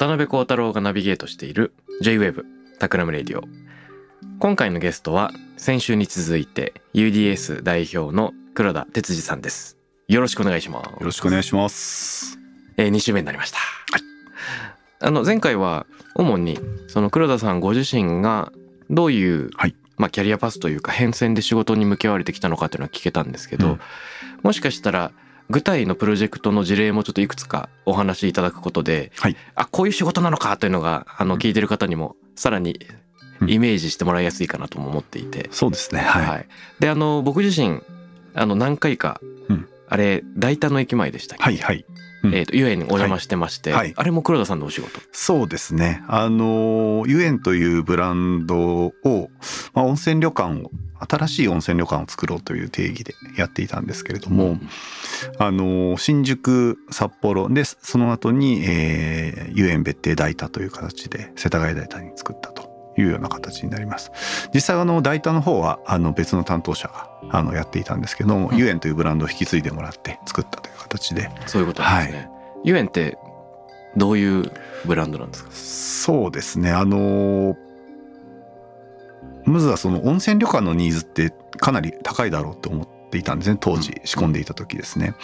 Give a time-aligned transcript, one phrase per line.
[0.00, 2.42] 渡辺幸太郎がナビゲートしている J-Wave
[2.78, 3.44] タクラムレディオ。
[4.38, 9.76] 今回のゲストは先週に続いて UDS 代表の黒田哲司さんです。
[10.08, 10.86] よろしくお願いします。
[10.88, 12.38] よろしくお願いします。
[12.78, 13.58] えー、2週目になりました、
[15.00, 16.58] あの前回は主に
[16.88, 18.52] その黒田さんご自身が
[18.88, 19.74] どういう、はい。
[19.98, 23.80] まあ、キャリアパスというか変遷で仕事に向き合われてきたのかっていうのは聞けたんですけど、うん。
[24.44, 25.12] もしかしたら
[25.50, 29.36] 具体のプロジェクトの事例もちょっといくつかお話しいただくことで、はい。
[29.54, 32.78] あこういう仕事なのかというのがあの聞いてる方にもさらに
[33.46, 36.00] イメージしてもらいやすいかなとも思っていて、そうですね。
[36.00, 36.46] はい。
[36.78, 37.80] であの僕自身
[38.34, 39.68] あの何回か、うん。
[39.88, 41.44] あれ大田の駅前でしたっけ？
[41.44, 41.84] はい、はい。
[42.22, 42.34] うん。
[42.34, 43.78] えー、とゆえにお邪魔してまして、はい。
[43.80, 43.94] はい。
[43.96, 45.00] あれも黒田さんのお仕事？
[45.12, 46.02] そうですね。
[46.08, 49.30] あの、ゆえんというブランドを、
[49.74, 50.70] まあ、温泉旅館を、
[51.08, 54.58] 新しい温泉旅館を作ろうという定義でやっていたんですけれども、
[55.38, 62.69] あの、新宿、札幌で、その後に、えー、ゆえん別邸大田という形で、世田谷大田に作ったと
[63.00, 64.12] いうような形になります。
[64.54, 68.56] 実際、あの、大田の方は、あの、別の担当者が、あの、やっていたんですけども、うん。
[68.56, 72.28] ゆえんというブランドを引き継いでもらって作ったという形で、そういうことですね、
[72.62, 73.16] ゆえんって
[73.96, 74.52] どういう
[74.84, 75.50] ブランドなんですか？
[75.52, 76.70] そうですね。
[76.70, 77.56] あの
[79.44, 83.56] まずはその温泉旅館のニーズってかなり高いだろうと思っていたんですね。
[83.58, 85.14] 当時仕込んでいた時ですね。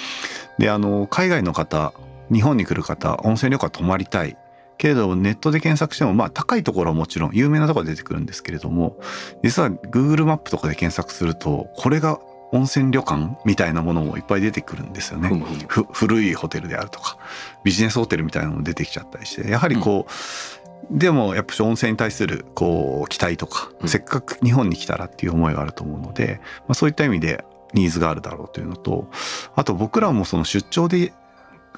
[0.59, 1.92] であの海外の方
[2.32, 4.36] 日本に来る方温泉旅館泊まりたい
[4.78, 8.98] けれどネットで検索してもまあ高いところはもちろん有名なところが出てくるんですけれども
[9.42, 12.19] 実は Google マップとかで検索するとこれが
[12.53, 15.28] 温泉旅館みたいなものもいっぱい出てくるんですよね。
[15.28, 15.65] ふむふむ。
[15.69, 17.19] ふ古いホテルであるとか
[17.65, 23.88] ビジネスホテルみたいなのも出てきちゃったりしてやはりこう、でもやっぱし温泉に対するこう期待とか、うん。
[23.88, 27.44] せっかく日本に来たらっていう思いがあると思うので、まあ、そういった意味で
[27.75, 29.10] ニーズがあるだろうというのと
[29.54, 31.12] あと僕らもその出張で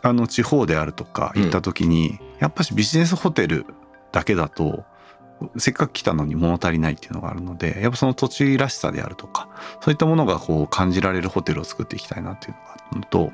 [0.03, 3.67] あの地方であるとか行った時に、やっぱしビジネスホテル
[4.13, 4.85] だけだと
[5.57, 9.49] せっかく来たのに物足りないっていうのがあるのでやっぱその土地らしさであるとか
[9.81, 13.33] そういったものがこう感じられるホテルを作っていきたいなっていうのがあるのと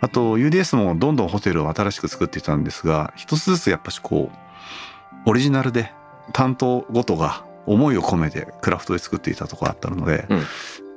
[0.00, 5.92] あと UDS もどんどんホテルを新しく作っていたんですが一つずつやっぱしこうオリジナルで
[6.32, 10.42] 担当ごとが思いを込めてクラフトで作っていたところあったので、うん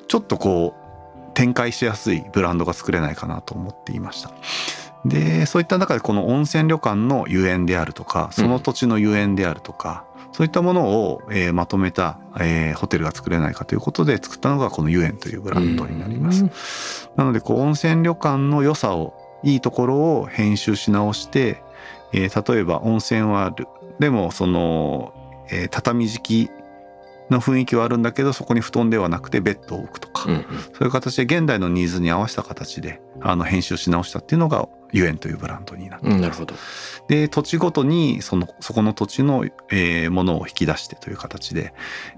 [0.07, 4.31] ちょっとこう展開しやすいブランドが作れないかなと思っていました。
[5.05, 17.09] でそういった中でこの温泉旅館のゆえんであるとかその土地のゆえんであるとか、そういったものを、えーまとめた、えーホテルが作れないかということで作ったのがこのゆえんというブランドになります。
[17.15, 21.61] なのでこう温泉旅館の良さをいいところを編集し直して、
[22.13, 23.67] えー例えば温泉はある。
[23.99, 25.13] でもその、
[25.51, 26.51] えー畳敷き
[27.29, 30.43] の雰囲気はあるんだけどそこに布団ではなくてベッドを置くとか、うんうん。
[30.43, 36.15] そういう形で現代のニーズに合わせた形であの編集し直したっていうのがゆえんというブランドになっています。
[36.15, 36.55] うん、なるほど。
[37.07, 41.73] で土地ごとにそのそこの土地の、えーものを引き出してという形で、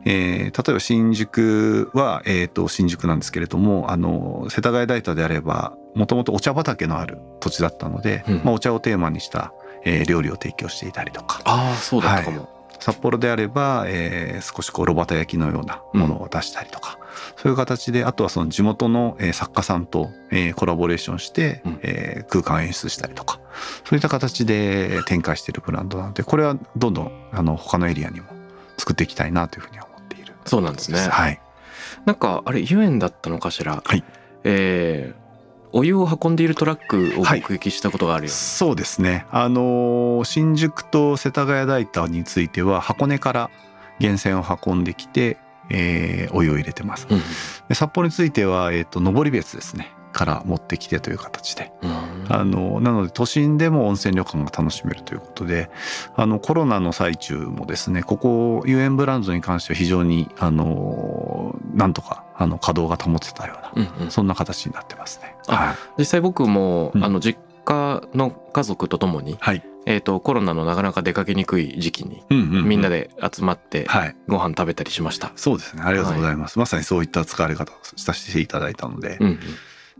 [0.06, 8.42] えー例えば新宿は、えー、と新宿なんですけれどもあの世田谷大田であればもともとお茶畑のある土地だったので、うん。
[8.44, 9.54] まあ、お茶をテーマにした、
[9.86, 11.42] えー料理を提供していたりとか。
[11.46, 12.50] ああ、そうだったかも。
[12.80, 17.00] 札幌であれば、えー少しこう炉端焼きのようなものを出したりとか、
[17.38, 21.80] そういう形であとはその地元の、えー作家さんと、えーコラボレーションして、うん。
[21.82, 23.40] えー空間を演出したりとか。
[23.86, 28.28] そういった形で展開しているブランドなのでこれはどんどんあの他のエリアにも
[28.78, 30.34] 作っていきたいなというふうには思っている。
[30.46, 31.00] そうなんですね。
[31.00, 31.40] はい、
[32.06, 33.82] なんか、あれ、ゆえんだったのかしら？
[33.86, 34.04] はい。
[34.44, 35.26] えー
[35.78, 37.42] お湯を運んでいるトラックをはい。
[37.42, 38.32] 目撃したことがあるよ。
[38.32, 39.26] そうですね。
[39.30, 43.52] あのー新宿と世田谷大田については箱根から
[44.00, 45.38] 源泉を運んできて、
[45.70, 47.08] えーお湯を入れてます。
[47.10, 47.22] うん。
[47.70, 49.92] で札幌については、えー、と登別ですね。
[50.16, 52.26] から持ってきてという形で、うん。
[52.30, 55.70] あのなので都心でも温泉旅館が楽しめるということで
[56.16, 64.12] あのコロナの最中もですねここ遊園ブランドに関しては非常にあのなんとかあの稼働が保てたような、うんうん。
[64.12, 65.36] そんな形になってますね。
[65.48, 67.04] あはい、実際僕も、うん。
[67.04, 74.16] あの実家の家族とともに、はいえー、とコロナのなかなか出かけにくい時期にみんなで集まってはい。
[74.28, 75.32] ご飯食べたりしました。
[75.36, 75.84] そうですね。
[75.84, 79.30] ありがとうございます、まさにそういった使われ方をさせていただいたので,、うんう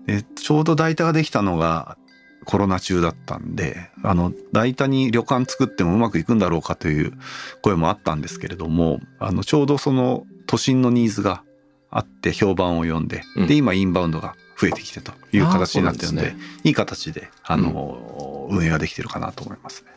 [0.02, 0.06] ん。
[0.06, 1.98] でちょうど代田ができたのが
[2.46, 7.14] コロナ中だったんであの代田に旅館作ってもうまくいくんだろうかという
[7.62, 11.44] 声もあったんですけれどもあのちょうどその都心のニーズが
[11.90, 13.48] あって評判を呼んで、うん。
[13.48, 19.92] で今インバウンドが増えてきてという形になってるのであーそうなんいい形であの、運営ができてるかなと思いますね。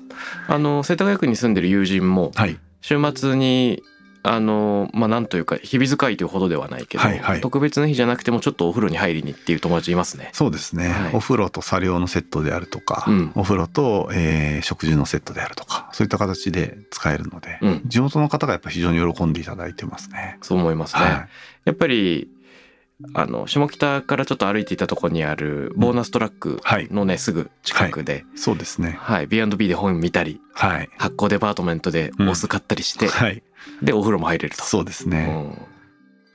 [0.48, 3.82] あの世田谷区に住んでる友人もはい、週末に
[4.24, 7.40] あのまあなんというか日々使いというほどではないけど、はいはい。
[7.40, 10.30] 特別な日じゃなくてもちょっとお風呂に入りにっていう友達いますね。
[10.32, 11.14] そうですね、はい。
[11.14, 13.32] お風呂と作業のセットであるとか、うん。
[13.36, 17.82] お風呂と、えー食事のセットであるとかそういった形で使えるので、うん。
[17.86, 20.36] 地元の方がやっぱ非常に喜んでいただいてますね。
[20.42, 21.02] そう思いますね。
[21.02, 21.28] はい、
[21.64, 22.28] やっぱり
[23.14, 26.60] あの下北からちょっと歩いていたところにあるボーナストラック
[26.92, 28.96] のね、すぐ近くで、そうですね。
[29.00, 30.88] はい、B&B で本見たりはい。
[30.98, 33.42] 発酵デパートメントでお酢買ったりして、はい。
[33.82, 34.64] でお風呂も入れると。
[34.64, 35.28] そうですね。
[35.30, 35.78] うん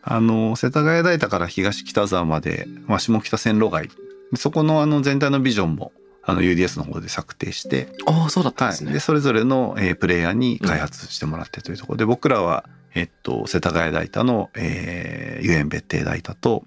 [0.06, 3.90] あの世田谷大田から東北沢まで、まあ、下北線路街
[4.36, 5.94] そこのあの全体のビジョンも
[6.26, 8.94] あの UDS の方で策定して、ああそうだったんはい、ですね。
[8.94, 16.64] でそれぞれの、えープレイヤーに開発してもらってというところで、僕らは、えっと、世田谷大田の、えー、遊園別邸大田と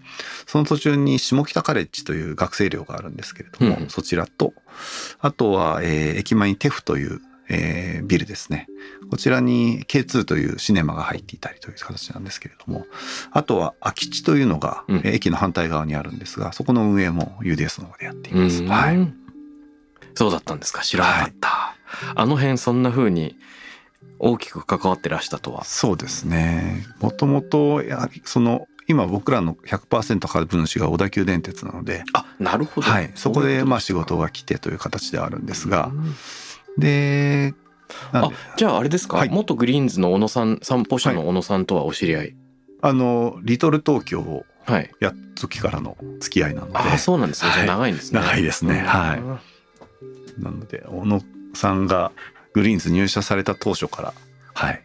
[0.47, 3.89] その途中に下北カレッジという学生寮があるんですけれども、うん。
[3.89, 4.53] そちらと
[5.21, 8.67] あとは、えー駅前にテフという、えービルですね。
[9.11, 12.87] こちらに K2 というシネマが入っていたりという形なんですけれども
[13.31, 14.97] あとは空き地というのが、うん。
[14.99, 18.63] えー駅の反対側にあるんですがそこの運営も UDS の方でやっています。
[18.63, 18.69] うん。
[18.69, 19.15] はい。
[20.15, 20.83] そうだったんですか。
[20.83, 21.77] 知らなかった、
[22.15, 23.37] あの辺そんな風に
[24.19, 25.65] 大きく関わってらしたとは。
[25.65, 26.85] そうですね。
[27.01, 35.91] もともとやはりその今僕らの100%株主が小田急電鉄なので、あなるほど、はい、そこでまあ仕事がが来てという形ではあるんですが
[36.79, 37.55] で
[38.13, 39.29] なんあでじゃああれですか、はい。
[39.29, 42.37] 元グリーンズの小野さん散歩者の小野さんとはお知り合い？
[42.83, 44.91] あのリトル東京をはい。
[45.01, 48.21] やった時からの付き合いなのでああそうなんですね、はい長いんですね。
[48.21, 48.79] 長いですね。
[48.81, 50.43] はい。
[50.43, 51.23] なので小野
[51.55, 52.13] さんが
[52.57, 54.15] グリーンズ入社された当初から。
[54.55, 54.83] はい。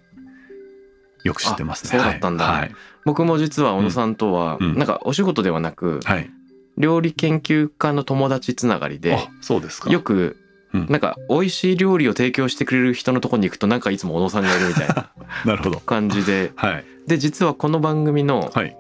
[1.23, 1.97] よく知ってますね。
[1.97, 2.44] あそうだったんだ。
[2.44, 2.71] はい。
[3.06, 4.77] 僕も実は小野さんとは、うん。
[4.77, 6.29] なんかお仕事ではなく、はい、
[6.77, 9.89] 料理研究家の友達つながりであそうですか。
[9.89, 10.35] よく
[10.73, 10.88] うん。
[10.89, 15.09] なんか美味しい料理を提供してくれる人のところに行くとなんかいつも小野さんがいるみたいな
[15.45, 15.79] なるほど。
[15.79, 16.51] 感じで。
[16.57, 16.85] はい。
[17.07, 18.75] で実はこの番組のはい。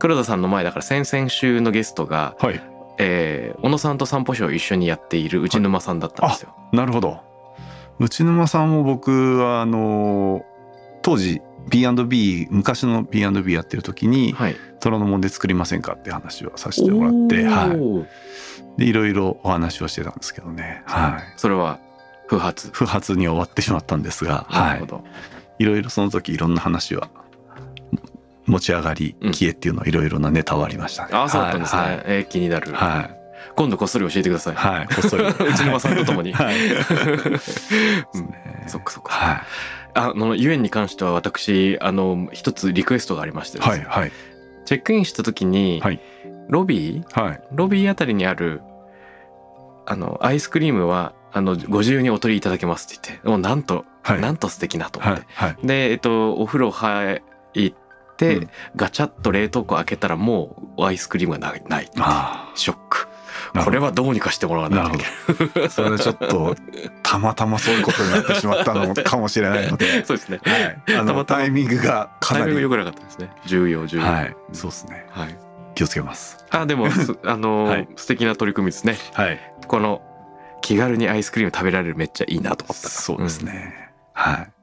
[0.00, 2.60] 黒田さんの前だから先々週のゲストが、はい。
[2.98, 6.54] えー小野さんと散歩ショーを一緒にやっている内沼さんだったんですよ。
[6.72, 7.31] なるほど
[7.98, 10.44] 内沼さんも僕はあの
[11.02, 18.06] 当時 B&B 昔の B&B やってる時にはい、虎ノ門で作りませんかって話をさせてもらって、は
[18.76, 21.78] い、でいろいろお話をしてたんですけどね、はい、それは
[22.32, 22.70] 不発。
[22.72, 24.68] 不発に終わってしまったんですが、はい。
[24.68, 25.04] なるほ、ど。
[25.58, 27.10] いろいろその時いろんな話は
[28.46, 29.32] 持ち上がりうん。
[29.32, 31.10] 消えっていうのいろいろなネタはありましたね。
[31.12, 31.82] ああそうだったんですね。
[31.82, 32.02] はい。
[32.06, 33.21] えー気になる、はい
[33.56, 34.54] 今度こっそり教えてください。
[34.54, 35.24] はい、こっそり。
[35.44, 36.32] 内沼さんと共に。
[36.32, 36.56] はい。
[38.66, 39.12] そっかそっか。
[39.12, 39.44] は
[39.94, 43.84] あのゆえんに関しては私あの一つリクエストがありましていですね。
[43.86, 44.12] はいはい。
[44.64, 46.00] チェックインした時に、はい。
[46.48, 47.40] ロビーはい。
[47.52, 48.62] ロビーあたりにある
[49.86, 54.20] あのアイスクリームはあのご自由にお取りいただけますって言ってもうなんと、はい。
[54.20, 55.66] なんと素敵なと思って、はいはい。
[55.66, 57.74] でえっとお風呂入っ
[58.16, 58.50] て、うん。
[58.76, 61.62] ガチャッと冷凍庫開けたらもうアイスクリームがない。
[61.68, 63.08] ないあショック。
[63.08, 63.11] あ
[63.54, 65.70] これはどうにかしてもらわないといけない。
[65.70, 66.56] それはちょっと
[67.02, 70.40] たまたまそういうことになってしまったのかもしれないので、 そうですね。
[70.44, 72.44] はい、あたまたまのタイミングがかなり。
[72.46, 73.30] タイミング良くなかったですね。
[73.46, 74.04] 重要重要。
[74.04, 74.36] はい。
[74.52, 75.06] そうですね。
[75.10, 75.38] はい。
[75.74, 76.44] 気をつけます。
[76.50, 77.88] あでも すあのーはい。
[77.96, 78.96] 素敵な取り組みですね。
[79.12, 79.38] はい。
[79.66, 80.02] この
[80.62, 84.36] 気軽にアイスクリーム食べられるめっちゃいいなと思ったそうですね、はい。
[84.36, 84.62] うん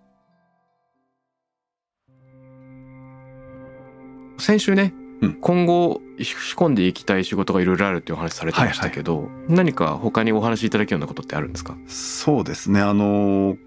[4.39, 5.33] 先週ね、うん。
[5.41, 11.77] 今後仕込んでいきたい仕事がいろいろあるっていうお話されてましたけど、何か他にお話しいただけるようなことってあるんですか？
[11.87, 12.81] そうですね。
[12.81, 13.57] あの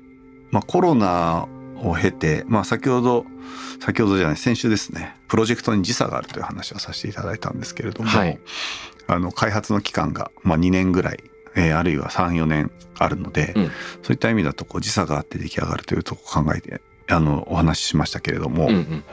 [0.51, 3.27] まあコロナを経てまあ先ほど
[3.81, 8.39] 先ほどじゃない先週ですねプロジェクトに時差があるという話をさせていただいたんですけれども、はい。
[9.09, 11.19] あの開発の期間が、まあ、2年ぐらい、
[11.57, 13.65] えーあるいは34年あるので、うん。
[13.65, 19.05] そういった意味だとこう時差があって出来上がるというとこを考えてあのお話ししましたけれども、うんうん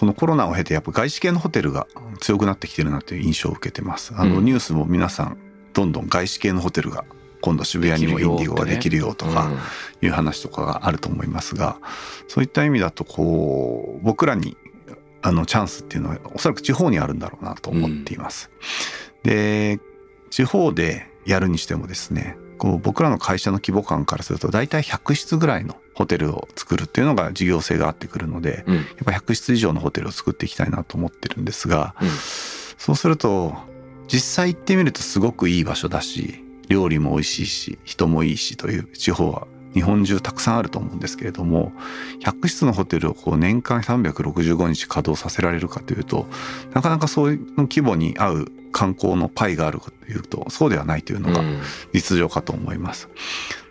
[0.00, 1.86] このコロナを経てやっぱ外資系のホテルが
[2.20, 4.14] 強くなってきてるなという印象を受けてます。
[4.16, 5.36] あの、うんニュースも皆さん
[5.74, 7.04] どんどん外資系のホテルが
[7.42, 9.50] 今度渋谷にもインディゴができるよとか
[10.00, 11.76] いう話とかがあると思いますが
[12.28, 14.56] そういった意味だとこう僕らに
[15.20, 18.50] あのチャンスっていうのはおそらく地方にあるんだろうなと思っています。
[19.22, 19.80] で
[20.30, 28.76] 地方でやるにしてもですねこう僕らの会社の規模感からすると大体100室ぐらいのホテルを作るっていうのが事業性があってくるので、うん。
[28.76, 32.08] やっぱ100室以上のホテルを作っていきたいなと思ってるんですが、うん。
[32.76, 33.54] そうすると
[34.12, 41.72] 実際行ってみるとすごくいい場所だし料理も美味しいし人もいいしという地方は日本中たくさんあると思うんですけれども
[42.20, 46.26] 100室のホテルをこう年間365日稼働させられるかというと
[46.74, 51.60] なかなかそういう規模に合う観光のパイがあるかというとそうではないというのがうん。
[51.92, 53.08] 実情かと思います。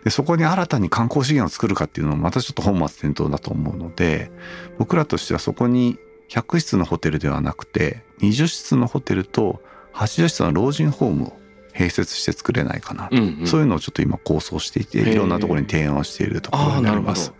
[0.04, 4.30] でそこに新たに観光資源を作るかっていうのもまたちょっと本末転倒だと思うので
[4.78, 9.62] 僕らとしてはそこに100室のホテルではなくて20室のホテルと
[9.94, 11.40] 80室の老人ホームを
[11.74, 13.46] 併設して作れないかなと、うんうん。
[13.46, 17.32] そういうのをちょっと今構想していていろんなところに提案をしているところになります。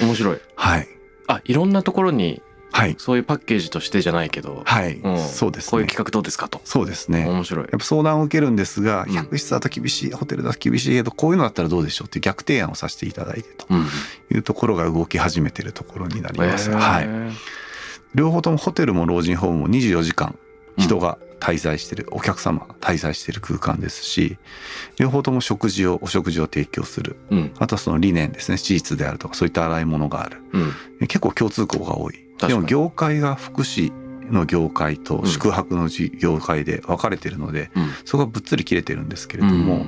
[0.00, 0.38] 面白い。
[0.54, 0.88] はい。
[1.28, 2.42] あいろんなところに
[2.72, 2.96] はい。
[2.98, 5.18] そういうパッケージとしてじゃないけど、はい、うん。
[5.18, 5.70] そうですね。
[5.70, 6.60] こういう企画どうですかと。
[6.64, 7.26] そうですね。
[7.28, 7.64] 面白い。
[7.64, 9.16] やっぱ相談を受けるんですが、うん。
[9.16, 13.86] 100室だと厳しい、ホテルだと厳しいけど、こういうのだったらどうでしょうっていう逆提案をさせていただいてとうん
[14.32, 16.70] いうところが動き始めているところになります。
[16.70, 16.78] へー。
[16.78, 17.08] はい。
[18.14, 20.38] 両方ともホテルも老人ホームも24時間
[20.76, 24.38] 人が滞在している、お客様が滞在している空間ですし、
[24.96, 27.16] 両方とも食事を、お食事を提供する。
[27.30, 27.52] うん。
[27.58, 30.38] あとはその理念ですね、シーツであるとか、そういった洗い物がある。
[30.52, 30.58] う
[31.04, 31.06] ん。
[31.08, 32.14] 結構共通項が多い。
[32.48, 33.92] でも業界が福祉
[34.30, 37.88] の業界と宿泊のじ業界で分かれているので、うん。
[38.04, 39.86] そこがぶっつり切れてるんですけれども、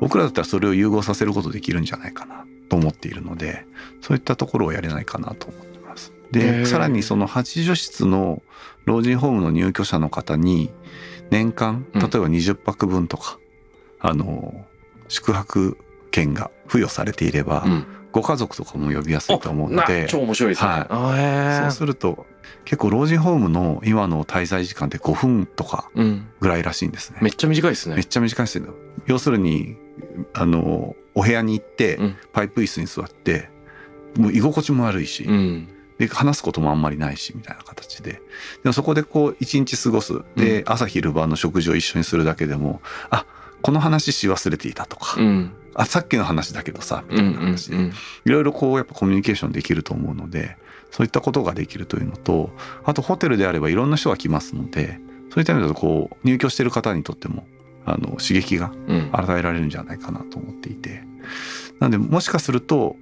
[0.00, 3.64] 僕らだったらそれを融合させることできるんじゃないかなと思っているので
[4.00, 6.12] そういったところをやれないかなと思ってます。
[6.32, 8.42] でさらにその80室の
[8.84, 10.70] 老人ホームの入居者の方に
[11.30, 12.00] 年間うん。
[12.00, 13.38] 例えば20泊分とか、
[14.00, 14.64] あの
[15.08, 15.78] 宿泊
[16.10, 20.86] 券が付与されていれば、うんご家族とかも呼びやすいと思うのなで超面白いですね、はい。
[20.88, 22.24] そうえすると
[22.64, 26.26] 結構老人ホームの今の滞在時間って5分とかうん。
[26.40, 27.18] ぐらいらしいんですね。
[27.20, 27.94] めっちゃ短いですね。
[27.94, 28.74] めっちゃ短いですよ。
[29.04, 29.76] 要するに
[30.32, 32.16] あのお部屋に行って、うん。
[32.32, 33.50] パイプ椅子に座って
[34.16, 35.68] もう居心地も悪いし、うん。
[35.98, 38.12] で話すこともあんまりないしみたいな形で。
[38.12, 38.20] で
[38.64, 40.14] もそこでこう一日過ごす。
[40.36, 42.80] で、朝昼晩の食事を一緒にするだけでも
[43.10, 43.26] あ
[43.60, 47.92] この話し忘れていたとか、うんあさっきの話だけどさみたいな話で、うん
[48.24, 50.56] いろいろこうやっぱコミュニケーションできると思うので
[50.90, 52.50] そういったことができるというのと
[52.84, 54.98] あとホテルであればいろんな人が来ますので
[55.30, 57.46] そういった意味だとこう入居している方にとっても
[57.84, 59.10] あの刺激がうん。
[59.12, 61.04] 与えられるんじゃないかなと思っていて。
[61.78, 62.96] なのでもしかすると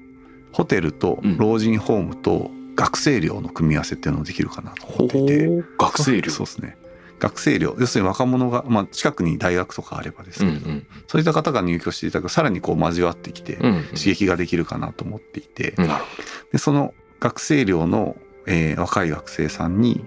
[0.52, 5.47] ホテルと老人ホームと学生寮の組み合わせっていうのもできるかなと思っていて。
[5.47, 5.64] ほう。
[5.78, 6.31] 学生寮。
[6.31, 6.76] そうですね
[7.25, 10.71] 学生寮要するに若者が、まあ、近くに大学とかあればですうんけど、
[11.07, 13.85] そういった方が入居していただくとさらにこう交わってきてうんうん。
[13.87, 15.88] 刺激ができるかなと思っていて、うん。
[15.88, 16.04] なる
[16.52, 18.16] でその学生寮の、
[18.47, 20.04] えー若い学生さんに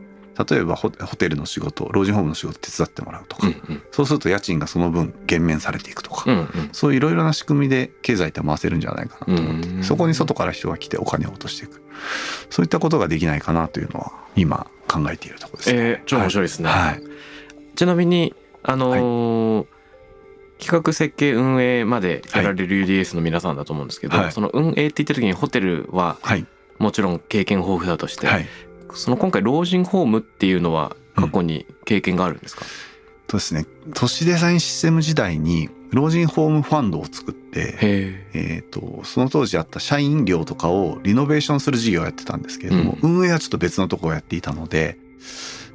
[0.47, 3.81] 例えばホホテルの仕事老人ホームの仕事手伝ってもらうとか、ほどうん。
[3.91, 6.69] そうすると家賃がその分減免されていくとか、うんうん。
[6.73, 9.83] そういういろいろな仕組みで経済って回せるんじゃないかなと思ってうん。
[9.83, 11.81] そこに外から人が来てお金を落としていく。
[12.51, 15.79] そういったことができないかなというのは今考えているところですね。
[15.79, 17.01] えー超面白いですね、はい、
[17.75, 19.65] ちなみにあのー
[20.59, 24.31] 企画設計運営までやられる UDS の皆さんだと思うんですけど、はい。
[24.31, 26.47] その運営って言ってる時にホテルははい、
[26.79, 28.47] もちろん経験豊富だとして、はい、
[28.93, 32.65] その今回老人ホームっていうのは過去に経験があるんですか、
[33.27, 33.65] とですね。
[33.93, 38.27] 都市デザインシステム時代に老人ホームファンドを作って、へえ。
[38.33, 44.97] えー、とその当時あった社員寮とかをリノベーションする事業をやってたんですけれども、運営はちょっと別のところをやっていたので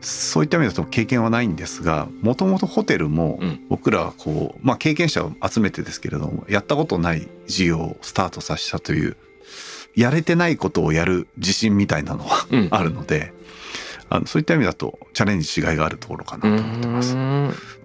[0.00, 3.61] そういった意味だと経験はないんですがもともとホテルもうん。
[3.69, 9.16] 僕らはこう、まあ、経験者を集めてですけれどもやったことない事業をスタートさせたという
[9.95, 12.69] やれてないことをやる自信みたいなのはうん。
[12.73, 13.33] あるので、
[14.09, 17.16] あのそういった意味だとチャレンジしがいがあるところかなと思ってます。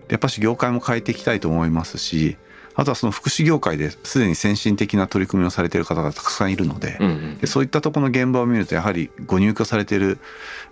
[0.07, 2.37] うんやっぱし業界も変えていきたいと思いますし
[2.75, 10.19] あとはその福祉業界ですでに先進的な取り組みをされている方がたくさんいるので,、うんうんでそういったところの現場を見るとやはりご入居されている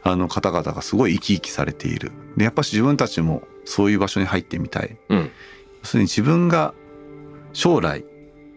[0.03, 2.11] あの方々がすごい生き生きされている。
[2.37, 4.97] でやっぱし自分たちもそういう場所に入ってみたい。
[5.09, 5.31] うん。
[5.81, 6.73] 要するに自分が
[7.53, 8.05] 将来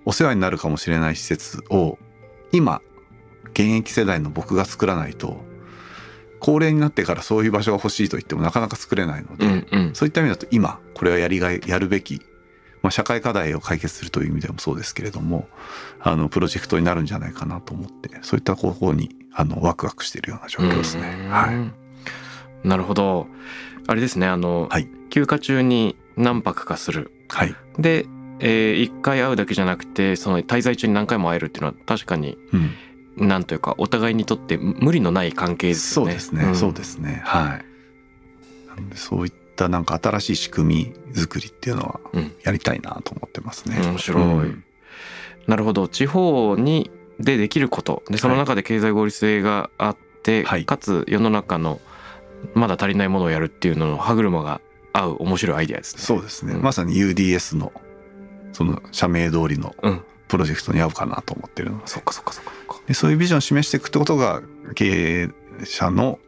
[0.05, 1.99] お世話になるかもしれない施設を
[2.53, 2.83] 今
[3.51, 5.41] 現役世代の僕が作らないと
[6.41, 9.95] 高齢になってからそういう場所が欲しいと言ってもなかなか作れないので、うんうん。
[9.95, 12.23] そういった意味だと今これはやりがいやるべき、
[12.83, 15.49] まあ、社会課題を解決するという意味でもそうですけれども
[16.01, 21.17] あのプロジェクトになるんじゃないかなと思ってそういった方法にあのワクワクしているような状況ですね。
[21.25, 21.31] うん。
[21.31, 21.73] は
[22.65, 23.27] い、なるほど。
[23.87, 24.89] あれですねあの、はい。
[25.11, 27.13] 休暇中に何泊かする。
[27.29, 28.07] はい、で、
[28.41, 32.71] えー、1回会うだけじゃなくてその滞在中に何回も会えるっていうのは確かにうん、
[33.19, 36.13] なんというかお互いにとって無理のない関係ですよね。
[36.13, 36.57] そうですね、ん。
[36.57, 37.23] そうですね。
[37.25, 37.65] はい。
[38.69, 42.33] なのでそういったなんか新しい仕組み作りっていうのはうん。
[42.43, 44.23] やりたいなと思ってますね、面白い。
[44.23, 44.65] うん。
[45.47, 45.89] なるほど。
[45.89, 48.03] 地方にでできること。
[48.09, 50.65] でその中で経済合理性があって、はい。
[50.65, 51.81] かつ世の中の
[52.55, 54.61] まだ足りないものをやるっていうのの歯車が
[54.93, 56.03] 合う面白いアイデアですね。
[56.03, 56.63] そうですね、うん。
[56.63, 57.73] まさに UDS の
[58.53, 60.03] その社名通りのうん。
[60.29, 61.87] プロジェクトに合うかなと思ってるので。
[61.87, 62.58] そっかそっかそっかそっか。
[62.89, 64.43] でそういうビジョンを示していくってことが
[64.75, 65.29] 経営
[65.65, 66.19] 者の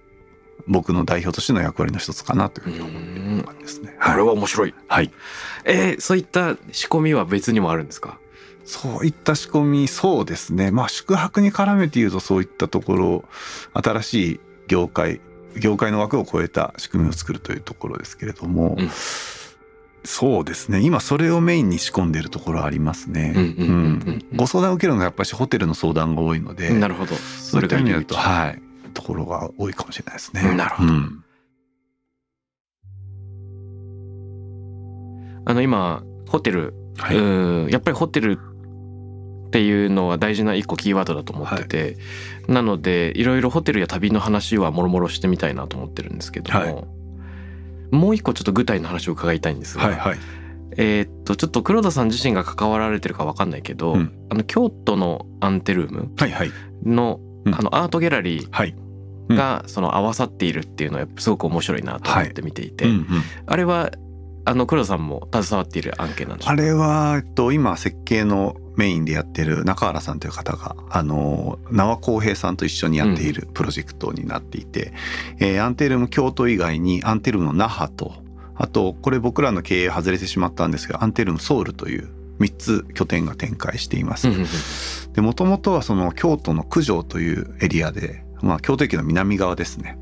[0.68, 3.96] 僕の代表としての役割の一つかなというふうに思っている感じですね。
[4.00, 4.74] これは面白い。
[4.86, 5.10] はい、
[5.64, 8.18] えー、そういった仕込みは別にもあるんですか？
[8.64, 13.24] そういった仕込みそうですねまあ宿泊に絡めて言うとそういったところ
[13.72, 15.20] 新しい業界
[15.58, 18.90] 業界の枠を超えた仕組みを作るというところですけれども、うん
[20.04, 20.80] そうですね。
[20.80, 23.34] 今それをメインに仕込んでいるところはありますね。
[24.34, 27.14] ご相談を受けるのがやっぱりホテルの相談が多いのでなるほど。
[27.14, 28.62] そういった意味だとはい。
[28.94, 30.54] ところが多いかもしれないですね。
[30.54, 30.92] なるほど。
[30.92, 31.24] うん。
[35.44, 38.38] あの今ホテル、はい、うんやっぱりホテル
[39.48, 41.96] っていうのは大事な一個キーワードだと思ってて、
[42.46, 46.99] なのでいろいろホテルや旅の話はもろもろしてみたいなと思ってるんですけども、はい
[47.90, 50.18] もう一個ちょっと具体の話を伺いたいんですが、はいはい。
[50.76, 54.12] えーっとちょっと黒田さん自身が関わられてるかわかんないけど、うん。
[54.30, 56.10] あの京都のアンテルーム
[56.84, 57.54] の,、うん。
[57.54, 58.74] あのアートギャラリーはい。
[59.28, 62.86] がその合わさっているっていうのはすごく面白いなと思って見ていて、
[63.46, 63.92] あれは
[64.50, 66.62] あの黒田さんも携わっている案件なんでしょうか？
[66.62, 74.92] あれは、えっと、今設計のメインでやってる中原さんという方があの縄浩平さんと一緒にやっているプロジェクトになっていて、
[75.38, 78.12] えーアンテルム京都以外にアンテルムの那覇と
[78.56, 82.08] あとこれ僕らの経営外れてしまったんですがアンテルムソウルという
[82.40, 84.28] 3つ拠点が展開しています。
[84.28, 84.46] うんうんうん。
[85.12, 89.98] でもともとはその京都の九条というエリアで、まあ、京都駅の南側ですね。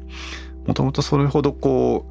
[0.66, 2.06] もともとそれほどこ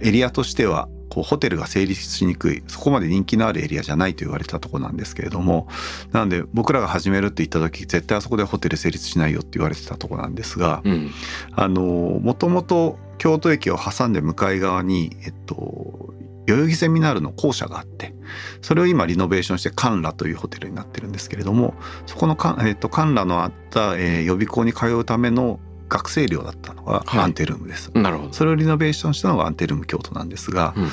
[0.00, 5.68] うエリアとしてはこうホテルが成立しにくいそこまで人気のあるエリアじゃないと言われたところなんですけれども
[6.10, 11.10] なので僕らが始めるって言った時絶対あそこでホテル成立しないよって言われてたところなんですがうん。
[11.54, 16.14] あのもともと京都駅を挟んで向かい側に、えっと、
[16.46, 18.14] 代々木セミナールの校舎があって
[18.62, 21.74] それを今リノベーションしてカンラというホテルになってるんですけれども
[22.06, 25.60] そこのカン,、えっと、カンラのあった、えー予備校に通うための
[25.92, 27.90] 学生寮だったのがはいアンテルームです。
[27.94, 28.32] なるほど。
[28.32, 30.88] それをリノベーションしたのがアンテルーム京都なんですが、うん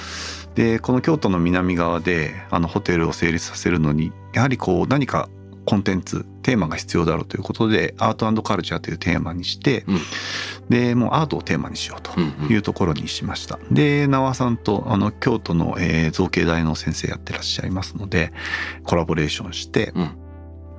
[0.56, 5.30] でこの京都の南側であのホテルを成立させるのにやはりこう何か
[5.64, 10.00] コンテンツテーマが必要だろうということでアートカルチャーというテーマにして、うん
[10.68, 13.58] でもうアートをテーマにしようとうんうんいうところにしました。
[13.72, 18.34] で縄さんとあの京都の、えー造形大の先生やってらっしゃいますので
[18.84, 20.10] コラボレーションして、うん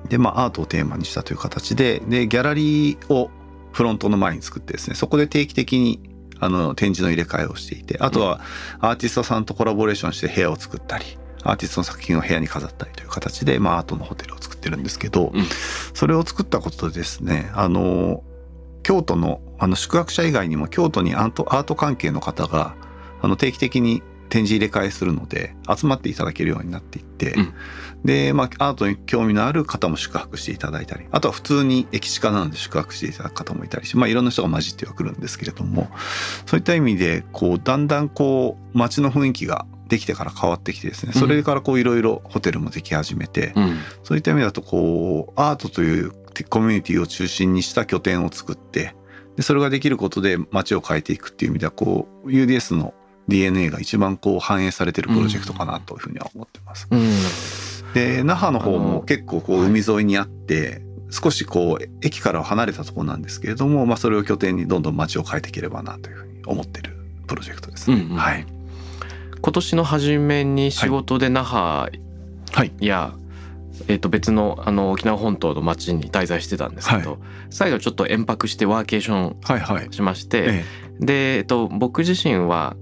[0.09, 3.31] でまあアートをテーマにしたという形ででギャラリーを
[3.71, 5.99] フロントの前に作ってですねそこで定期的に
[6.39, 8.41] あの展示の入れ替えをしていてあとは
[8.79, 11.05] アーティストさんとコラボレーションして部屋を作ったり
[11.43, 15.43] アーティストの作品を部屋に飾ったりという形で、まあ、アートのホテルを作ってるんですけど、うん。
[15.93, 18.23] それを作ったことでですねあの
[18.83, 22.75] 京都のあの宿泊者以外にも京都にアート関係の方が
[23.21, 27.53] あの定期的に展示入れ替えするので集まっていただけるようになっていって、うん
[28.03, 35.89] で、まあ、アートに興味のある方も宿泊していただいたりあとは普通に駅近なので宿泊していただく方もいたりして、まあ、いろんな人が混じってはくるんですけれども
[36.45, 43.77] そういった意味でこうだんだんこう街の雰囲気ができてから変わってきてですねそれからこういろいろホテルもでき始めて、うん。
[44.03, 46.11] そういった意味だとこうアートという
[46.49, 48.95] コミュニティを中心にした拠点を作って
[49.35, 52.93] でそれができることで街を変えていくっていう意味ではこう UDS の
[53.27, 56.87] DNA が一番こう反映されてるプロジェクトかなというふうには思ってます。
[56.89, 66.95] うんで那覇の方も結構こう海沿いにあって少しこう駅からは離れたところなんですけれども、まあ、それを拠点にどんどん街を変えていければなというふうに思ってる
[67.27, 67.97] プロジェクトですね。
[67.97, 68.17] うんうん。
[68.17, 68.45] はい、
[69.41, 72.01] 今年の初めに仕事で那覇
[72.53, 72.71] はい。
[72.79, 73.13] や、
[73.87, 77.17] えー、と別のあの沖縄本島の町に滞在してたんですけど、は
[77.49, 79.87] 最後ちょっと延泊してワーケーションはいはい。
[79.91, 80.65] しまして、え。
[80.99, 82.75] で、えっと、僕自身は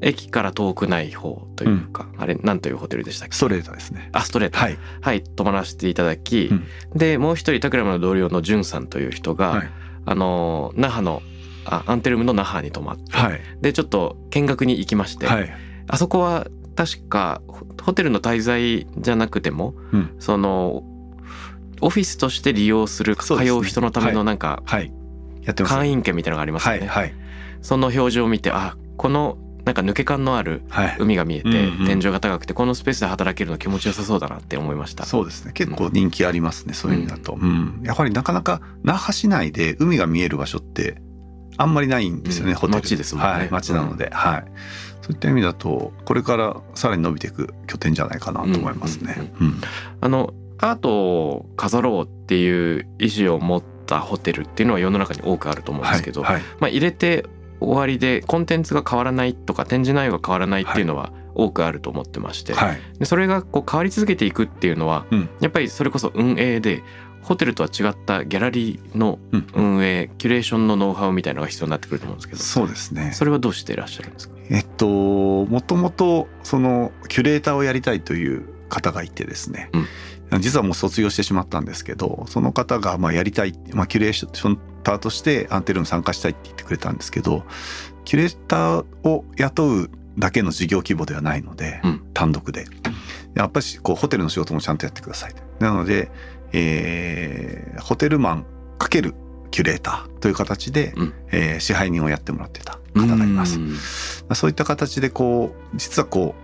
[0.00, 3.34] 駅から遠くない方というか、あれなんというホテルでしたっけ？
[3.34, 4.10] えストレートですね。
[4.12, 4.58] あストレート。
[4.58, 4.78] はい。
[5.00, 6.66] はい泊まらせていただき、うん。
[6.94, 9.70] でもう一人タクラムの同僚のジュンさんという人が、はい。
[10.04, 11.22] あの那覇の
[11.64, 13.40] あアンテルムの那覇に泊まって、はい。
[13.60, 15.50] でちょっと見学に行きまして、はい。
[15.88, 20.14] あそこは確かホホテルの滞在じゃなくても、うん。
[20.18, 20.84] その
[21.80, 24.92] オフィスとして利用する通そう人のためのなんかはい。
[25.54, 26.80] 会員券みたいなのがありますよね。
[26.80, 26.88] はい。
[26.88, 27.14] はい。
[27.62, 30.96] その表示を見てあこのなんか抜け感のあるはい。
[30.98, 31.86] 海が見えて、うんうん。
[31.86, 35.04] 天井が高くてこのスペースで働けるの気持ちよさそうだなって思いました。
[35.04, 35.52] そうですね。
[35.52, 37.80] 結構人気ありますね、そういう意味だと、うん。
[37.82, 41.02] やはりなかなか那覇市内で海が見える場所って
[41.56, 42.56] あんまりないんですよね、うん。
[42.56, 42.80] ホテル。
[42.80, 43.30] 街ですもんね。
[43.30, 44.44] はい街なので、はい。
[45.02, 49.60] そういった意味だとこれからさらに伸びていく拠点じゃないかなと思いますね、うん。
[50.00, 56.42] あのアートを飾ろうっていう意思を持ったホテルっていうのは世の中に多くあると思うんですけど、はいはい。
[56.60, 57.26] まあ、入れて
[57.60, 62.80] 終わりでコンテンツが変わらないとか展示内容が変わらないっていうのは多くあると思ってまして、はい。
[62.98, 65.28] でそれがこう変わり続けていくっていうのは、うん。
[65.40, 66.82] やっぱりそれこそ運営で
[67.22, 69.46] ホテルとは違ったギャラリーのうん。
[69.54, 73.12] 運営、キュレーションのノウハウみたいなのが必要になってくると思うんですけどそうですね。
[73.12, 74.36] それはどうしていらっしゃるんですか？
[74.50, 79.70] えっともともとそのキュレーターをやりたいという方がいてですね、
[80.40, 87.44] 実はもう卒業してしまったんですけどその方がまあやりたい、まあ、キュレーションターとしてアンテルーム参加したいって言ってくれたんですけど
[88.04, 92.02] キュレーターを雇うだけの事業規模ではないので、うん。
[92.14, 92.64] 単独で。
[93.34, 96.10] やっぱりこうホテルの仕事もちゃんとやってくださいなので、
[96.52, 98.46] えーホテルマン
[98.78, 99.14] かける
[99.50, 101.14] キュレーターという形で、うん。
[101.32, 103.58] えー支配人をやってもらってた方がいます。
[104.34, 106.34] そういった形でこう実はこ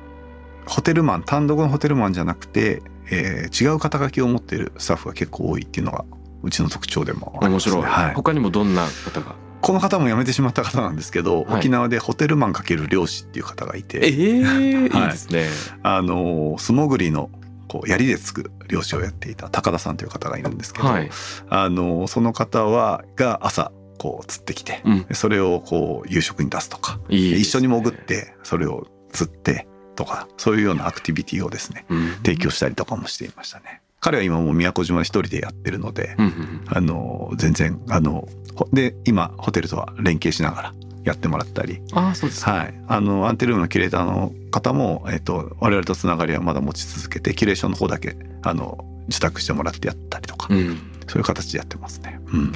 [0.67, 6.05] うホテルマン単独のホテルマンじゃなくて、えー違う肩書きを持っているスタッフが結構多いっていうのが
[6.43, 7.75] うちの特徴でもあります、ね。
[7.77, 9.35] 面白い、はい、他にもどんな方が？
[9.61, 15.05] この方も辞めてしまった方なんですけど、はい沖縄でホテルマンかける漁師っていう方がいて、えー、はい。
[15.05, 15.49] いいですね。
[15.83, 17.31] あの素潜りの
[17.69, 21.11] こう槍でつく漁師をやっていた高田さんという方がいるんですけど、はい、
[21.49, 27.17] あのその方はが朝こう釣ってきて、うん、それをこう夕食に出すとかね。
[27.17, 32.09] 一緒に潜ってそれを釣ってとかそういうようなアクティビティをですねうん。
[32.25, 33.83] 提供したりとかもしていましたね。
[34.03, 40.75] 彼は今もう宮古島で一人でやってるので、うんうんあの全然あのほで今ホテルとは連携しながら
[41.05, 52.21] やってもらったり、ああそうですか、はい、あのアンテルームのキュレーターの方も、えっと我々とつながりはまだ持ち続けてキュレーションの方だけあの受託してもらってやったりとか、うん、そういう形でやってますね。
[52.27, 52.53] うん、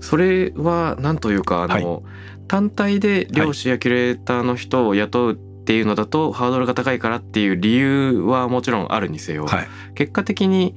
[0.00, 2.04] それはなんというかあの、
[2.46, 10.76] 単体で漁師やキュレーターの人を雇うっていうのだとハードルが高いからっていう理由はもちろんあるにせよ、はい、結果的に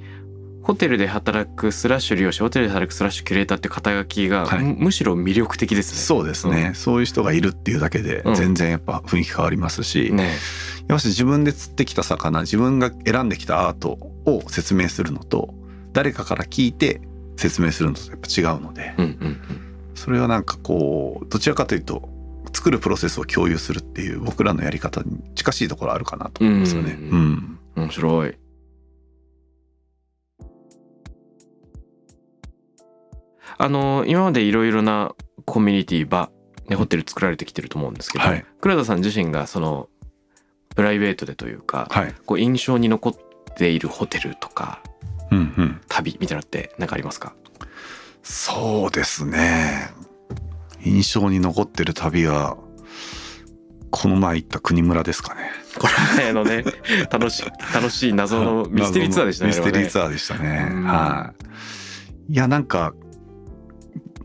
[0.63, 4.63] ホテルで働くスラッシュ漁師ホテルで働くスラッシュキュレーターって肩書きが、はい。
[4.63, 5.99] むむしろ魅力的ですね。
[5.99, 8.35] そうですね、そういう人がいるっていうだけでうん。
[8.35, 10.23] 全然やっぱ雰囲気変わりますし、ね
[10.87, 15.53] やっぱし自分で釣ってきた魚自分が選んできたアートを説明するのと
[15.93, 17.01] 誰かから聞いて
[17.37, 19.41] 説明するのとやっぱ違うのでうんうん。
[19.93, 22.09] それはなんかこうどちらかというと
[22.53, 26.91] 作るプロセスを共有するっていう僕らのやり方に近しいところあるかなと思いますよね。
[26.93, 26.99] うん。
[26.99, 27.59] うん。
[27.75, 28.37] うん面白い。
[33.57, 35.13] あの今までいろいろな
[35.45, 36.29] コミュニティ場、
[36.67, 38.45] ね、ホテル作られてきてると思うんですけど、はい。
[38.61, 39.89] 黒田さん自身がその
[40.75, 43.15] プライベートでというか、はい、こう印象に残っ
[43.55, 44.81] ているホテルとか
[45.31, 47.35] うんうん、旅みたいなのって何かありますか？
[48.23, 49.91] そうですね
[50.83, 52.57] 印象に残ってる旅は
[53.91, 55.51] この前行った国村ですかね。
[55.77, 55.87] こ
[56.17, 56.63] れあのね
[57.11, 59.49] 楽しい楽しい謎のミステリーツアーでしたね。
[59.49, 60.69] ミステリーアツアーでしたね。
[60.71, 61.33] うんは
[62.29, 62.33] い。
[62.33, 62.93] いやなんか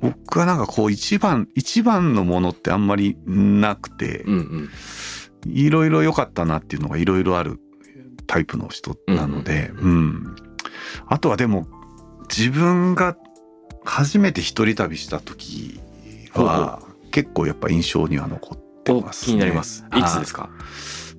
[0.01, 4.71] 僕はなんかこう一番一番のものってあんまりなくてうんうん
[5.47, 7.61] いろいろ良かったなっていうのがいろいろある
[8.27, 10.37] タイプの人なので、ううん
[11.07, 11.67] あとはでも
[12.35, 13.17] 自分が
[13.85, 15.81] 初めて一人旅した時
[16.43, 19.33] は結構やっぱ印象には残っておます、ね。
[19.33, 19.85] 気になります。
[19.95, 20.03] い。
[20.03, 20.45] つですか？
[20.45, 20.51] か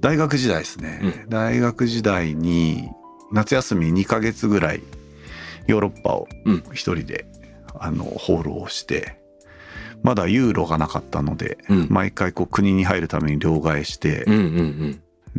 [0.02, 2.90] 大学時代ですね、大学時代に
[3.32, 4.82] 夏休み2ヶ月ぐらい
[5.68, 6.64] ヨーロッパをうん。
[6.74, 7.26] 一人で、
[7.80, 9.20] あの放浪して
[10.04, 11.88] まだユーロがなかったので、うん。
[11.90, 14.40] 毎回こう国に入るために両替してうん、うんう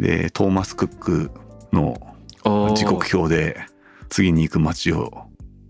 [0.00, 0.02] ん。
[0.02, 1.30] でトーマス・クック
[1.72, 1.96] の
[2.74, 3.60] 時刻表で
[4.08, 5.26] 次に行く街を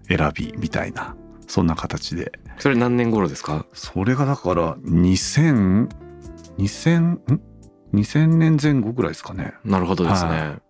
[0.09, 1.17] 選びみたいな
[1.47, 3.67] そんな形でそれ何年頃ですか？
[3.73, 5.89] それがだから2000
[6.59, 7.21] 2000ん
[7.95, 9.55] ？2000年前後ぐらいですかね。
[9.65, 10.31] なるほどですね。
[10.31, 10.61] は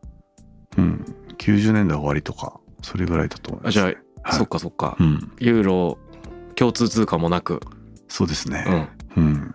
[0.79, 1.05] うん、
[1.39, 3.97] 90年代終わりとかそれぐらいだと思います、あじゃあ、はい。
[4.37, 5.99] そっかそっか、うん、ユーロ
[6.55, 7.61] 共通通貨もなく、
[8.09, 8.91] そうですね。
[9.17, 9.55] うん、うん、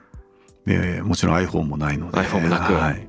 [0.65, 2.17] でもちろん iPhone もないので。
[2.17, 2.73] iPhone もなく。
[2.73, 3.07] はい、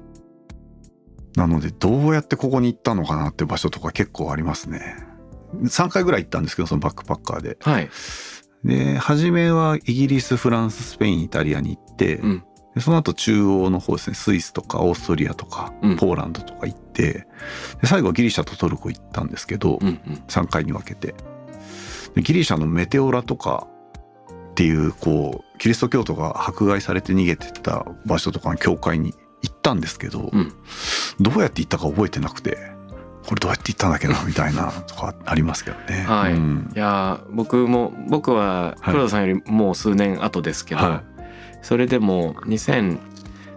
[1.37, 4.97] なのでどうやってここに行ったのかなって場所とか結構ありますね。
[5.65, 7.59] 3回ぐらい行ったんですけどそのバックパッカーで。
[7.61, 7.91] はい、
[8.64, 12.44] で初めはイギリスフランススペインイタリアに行って、うん。
[12.75, 15.96] でその後中央の方ですねスイスとかオーストリアとか、うん。
[15.96, 17.27] ポーランドとか行ってで
[17.85, 19.98] 最後はギリシャとトルコ行ったんですけど、うんうん、
[20.29, 21.14] 3回に分けて。
[22.14, 23.66] でギリシャのメテオラとか
[24.51, 30.53] っていうこうキリスト教徒が迫害されて逃げてった場所とかの教会に行ったんですけど、うん。
[31.20, 32.59] どうやって行ったか覚えてなくて
[33.27, 36.05] これどうやって行ったんだっけなみたいな とかありますけどね。
[36.07, 36.33] はい。
[36.33, 36.73] うん。
[36.75, 38.93] いやー僕も僕ははい。
[38.93, 41.03] 黒田さんよりもう数年後ですけど、は
[41.63, 42.99] それでも2000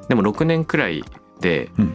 [0.10, 1.04] でも6年くらい
[1.42, 1.94] でうん。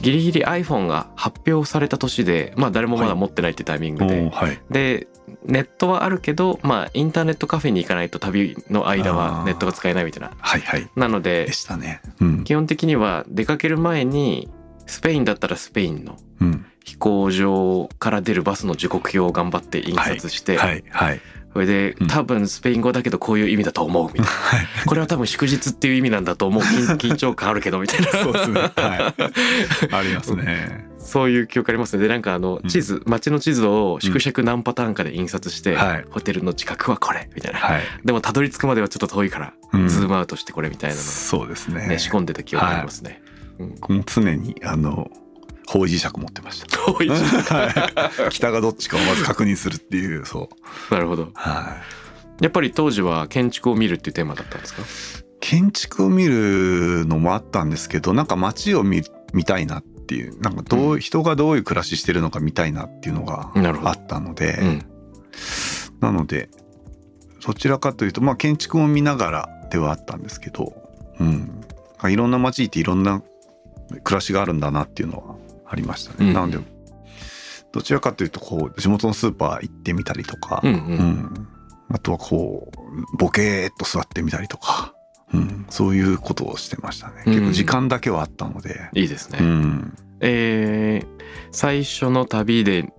[0.00, 4.60] ギリギリ iPhone が発表された年でまあ誰もまだ持ってないってタイミングおで、ーはい。
[4.70, 5.08] で
[5.44, 9.44] ネットはあるけどまあインターネットカフェに行かないと旅の間あはー。
[9.44, 10.30] ネットが使えないみたいな。
[10.38, 10.88] はいはい。
[10.94, 12.00] なのででしたね。
[12.20, 12.44] うん。
[12.44, 14.48] 基本的には出かける前に
[14.88, 16.66] スペインだったらスペインのうん。
[16.84, 21.20] 飛行場から出るバスの時刻表を頑張って印刷して、はいはい
[21.52, 22.08] それでうん。
[22.08, 24.26] 多分スペイン語だけどこういう意味だと思うみたいな。
[24.30, 24.66] はい。
[24.86, 26.62] これは多分祝日っていう意味なんだと思う。
[26.62, 28.06] 緊 緊張感あるけどみたいな。
[28.10, 28.60] そうですね。
[28.60, 29.14] は
[29.90, 29.92] い。
[29.92, 30.86] ありますね。
[30.98, 32.02] そういう記憶ありますね。
[32.02, 32.68] でなんかあのうん。
[32.68, 36.04] 地図街の地図を縮尺何パターンかで印刷して、はい。
[36.10, 37.82] ホテルの近くはこれみたいな、はい。
[38.04, 39.88] でもたどり着くまではちょっと遠いから、うん。
[39.88, 43.22] ズームアウトしてこれみたいなのそうですね仕込んでた記憶ありますね。
[43.58, 45.10] 僕も常にあの
[45.66, 46.66] 方位磁石持ってました。
[46.66, 48.30] 遠い はい。
[48.30, 50.48] 北がどっちかをまず確認するっていうそ
[50.90, 50.94] う。
[50.94, 51.30] なるほど。
[51.34, 51.76] は
[52.40, 54.82] やっぱり当時は建築を見るっていうテーマだったんですか？
[54.82, 54.84] い。
[55.40, 64.84] 建築を見るのもあったんですけど、なんか街を見見たいなっていう、なんかどう、人がどういう暮らししてるのか見たいなっていうのがあったので、うん。
[66.00, 66.48] なので
[67.40, 70.72] そちらかというとまあ建築も見ながらではあったんですけど、
[71.20, 71.60] うん、
[72.08, 73.22] いろんな街行っていろんな
[74.04, 76.16] 暮らしがあるんだなっていうのはありましたね。
[76.20, 76.32] うん。
[76.32, 76.58] なので
[77.72, 80.82] どちらかというとこう地元のスーパー行ってみたりとか、うんううん。
[80.84, 81.48] ん
[81.90, 84.94] あとはこうボケーっと座ってみたりとか、
[85.32, 87.22] うん、そういうことをしてましたね。
[87.24, 89.96] 結構時間だけはあったので、いいですね、うん。
[90.20, 91.18] えー
[91.50, 92.92] 最初の旅で、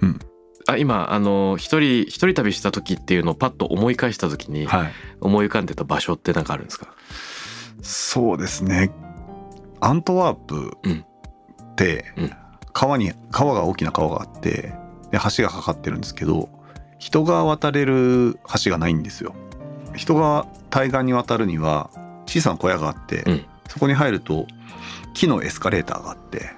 [0.00, 0.18] うん。
[0.66, 6.94] あ今あの一人一人旅した時っていうのをパッと思い返した時にはい、思い浮かんでた場所って何かあるんですか、
[7.82, 8.92] そうですね
[9.82, 12.32] アントワープってうん。
[12.72, 14.72] 川に川が大きな川があって
[15.10, 16.48] で橋がかかってるんですけど
[16.98, 19.34] 人が渡れる橋がないんですよ。
[19.94, 21.90] 人が対岸に渡るには
[22.24, 23.44] 小さな小屋があって、うん。
[23.68, 24.46] そこに入ると
[25.12, 26.50] 木のエスカレーターがあって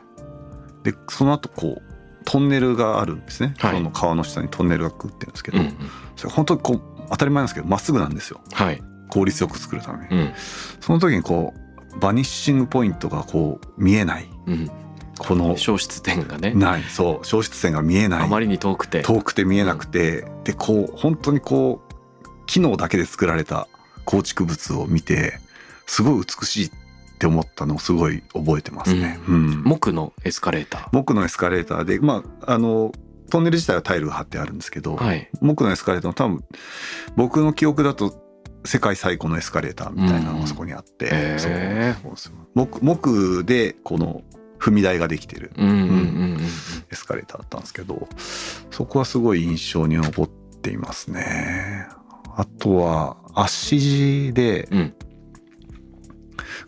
[0.85, 1.83] でその後こう
[2.25, 3.77] トンネルがあるんですね、はい。
[3.77, 5.77] その川の下にトンネルがくってるんですけど、うんうん。
[6.15, 8.41] それ本当にこう当たり前なんですけどまっすぐなんですよ。
[8.53, 10.17] はい、効率よく作るために。
[10.17, 10.33] うん。
[10.81, 11.64] その時にこう
[12.01, 14.29] バニッシングポイントがこう見えない。
[14.47, 14.71] うん、
[15.19, 16.53] この消失点がね。
[16.55, 16.83] ない。
[16.83, 18.23] そう消失線が見えない。
[18.23, 19.03] あまりに遠くて。
[19.03, 20.27] 遠くて見えなくて。
[20.45, 23.69] でこう本当にこう機能だけで作られた
[24.05, 25.39] 構築物を見て
[25.87, 26.71] すごい美しいっ
[27.19, 29.19] て思ったのをすごい覚えてますね。
[29.29, 29.65] うん。
[29.65, 30.91] 木のエスカレーター。
[30.91, 32.93] 木のエスカレーターでまああの
[33.31, 35.31] トンネル自体はタイルが張ってあるんですけど、はい。
[35.41, 36.45] 木のエスカレーターの多分
[37.17, 38.24] 僕の記憶だと
[38.65, 42.17] 世界最古のエスカレーターみたいなのがそこにあって、うー。
[42.17, 42.33] そう。
[42.55, 44.23] 木木でこの
[44.59, 45.53] 踏み台ができてる
[46.91, 48.09] エスカレーターだったんですけど
[48.71, 51.87] そこはすごい印象に残っていますね。
[52.37, 54.95] あとは足地でうん。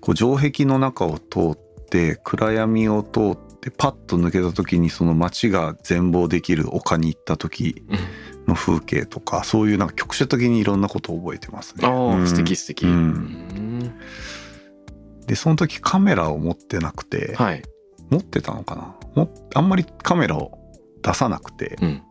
[0.01, 7.99] こう城壁の中を通って暗闇を通ってパッと抜けた時にその街が全貌できる丘に行った時うん
[8.47, 11.89] の風景とかそういうなんか局所的にいろんなことを覚えてますね。
[11.89, 12.27] うん。
[12.27, 12.93] 素敵素敵、うん。
[12.93, 13.93] うん。
[15.27, 17.63] でその時カメラを持ってなくて、はい、
[18.11, 18.95] 持ってたのかな？
[19.15, 20.59] もあんまりカメラを
[21.03, 22.03] 出さなくて、うん、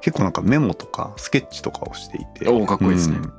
[0.00, 3.16] 結構なんかメモとかスケッチとかをしていておーかっこいいですね。
[3.16, 3.32] うん。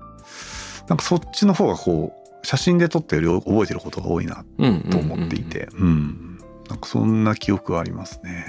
[0.88, 4.82] なんかそっちの方がこう写真で撮ったより覚えてることが多いなうん。
[4.90, 6.40] と思っていてうん。
[6.70, 8.46] なんかそんな記憶はありますね。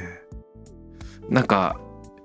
[1.29, 1.81] なんか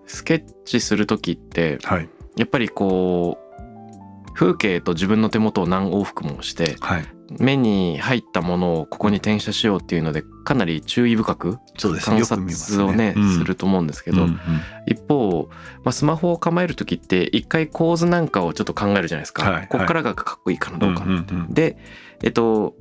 [0.08, 2.10] スケッチする時ってはい。
[2.38, 7.06] やっぱりこう風景と自分の手元を何往復もしてはい。
[7.40, 11.58] 目に入ったものをここに転写しようっていうのでかなり注意深く
[12.04, 13.38] 観察をねうん。
[13.38, 14.40] すると思うんですけど、うんうん。
[14.86, 15.50] 一方、
[15.84, 21.54] まあ、スマホを構える時って一回構図なんかをちょっと考えるじゃないですか、はいこっからがかっこいいかなどうかな、うんうん。
[21.54, 21.78] で
[22.24, 22.76] えっと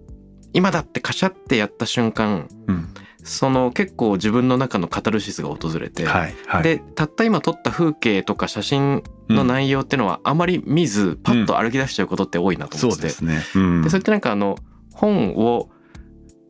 [0.53, 2.89] 今だってカシャってやった瞬間うん
[3.25, 6.63] その結構自分の中のカタルシスが訪れて、はいはい。
[6.63, 13.63] でたった今撮った風景とか写真の内容ってのはあまり見ずパッと歩き出しちゃうことって多いなと思ってて、そうですね。
[13.63, 13.83] うん。
[13.83, 14.57] でそれってなんかあの
[14.93, 15.71] 本を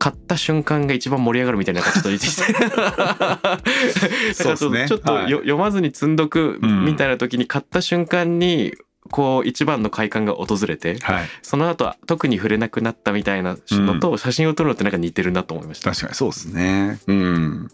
[0.01, 2.43] 買った瞬間が一番盛り上がるみたいなちょっと出てきて。
[4.35, 4.89] そうですね。
[4.89, 5.31] ちょっとはい。
[5.31, 8.75] よ読まずに積んどくうんみたいな時に買った瞬間に
[9.11, 11.29] こう一番の快感が訪れてはい。
[11.43, 15.91] その後は特に触れなくなったみたいなのと写真を撮るのってなんか似てるなと思いました。
[15.91, 16.99] 確かにそうですね。
[17.07, 17.69] うん。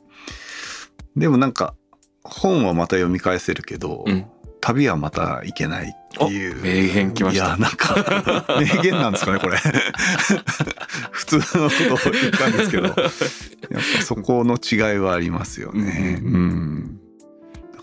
[1.16, 1.74] でもなんか
[2.22, 4.26] 本はまた読み返せるけど、うん。
[4.60, 6.62] 旅はまた行けないっっていう。
[6.62, 7.46] 名言きました。
[7.46, 9.58] いやなんか 名言なんですかねこれ。
[11.12, 12.82] 普通のことを言ったんですけど。
[12.84, 16.18] やっぱそこの違いはありますよね。
[16.20, 16.46] ううん
[16.78, 16.99] ん、だ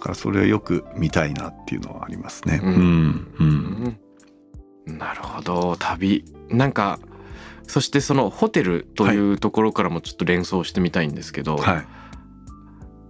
[0.08, 2.62] からそれをよく見たいなっていうのはありますね。
[2.64, 4.00] うん。
[4.86, 5.76] なるほど。
[5.78, 6.24] 旅。
[6.50, 7.00] なんか
[7.68, 11.86] そしてそのホテルというところからもちょっと連想してみたいんですけど、はい。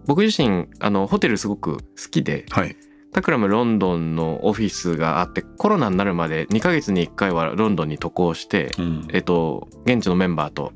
[0.07, 2.75] 僕自身あのホテルすごく好きではい。
[3.13, 9.07] タクラムロンドンのオフィスがあってコロナになるまで2ヶ月に1回はロンドンに渡航して、うん。
[9.13, 10.73] えっと現地のメンバーと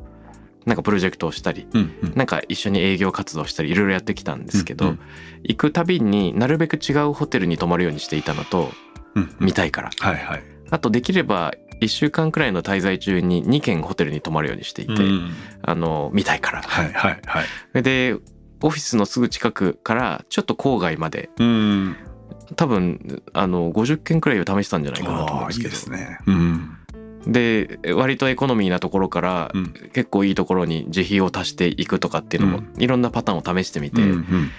[0.66, 2.14] なんかプロジェクトをしたりうんうん。
[2.16, 5.00] なんか一緒に営業活動したりいろいろやってきたんですけど、うんうん。
[5.44, 8.72] 行くたびになるべく違うホテルに泊まるようにしていたのと
[9.16, 9.92] うん見たいから。
[9.98, 10.44] はいはい。
[10.70, 15.32] あとできれば1週間くらいの滞在中に2軒ホテルに泊まるようにしていて、うん。
[15.64, 16.62] あの見たいから。
[16.62, 17.44] はいはいは
[17.80, 17.84] い。
[17.84, 18.16] で
[18.64, 21.96] オフィスのすぐ近くからちょっと郊外までうん。
[22.56, 25.70] 多分あの50件くらいを試したんじゃないかなと思うんですけど。
[25.72, 26.20] ですね。
[26.28, 26.78] うん
[27.28, 29.74] で割とエコノミーなところからうん。
[29.94, 32.82] 結構いいところに自費を足していくとかっていうのもうん。
[32.82, 34.52] いろんなパターンを試してみて、うんうん。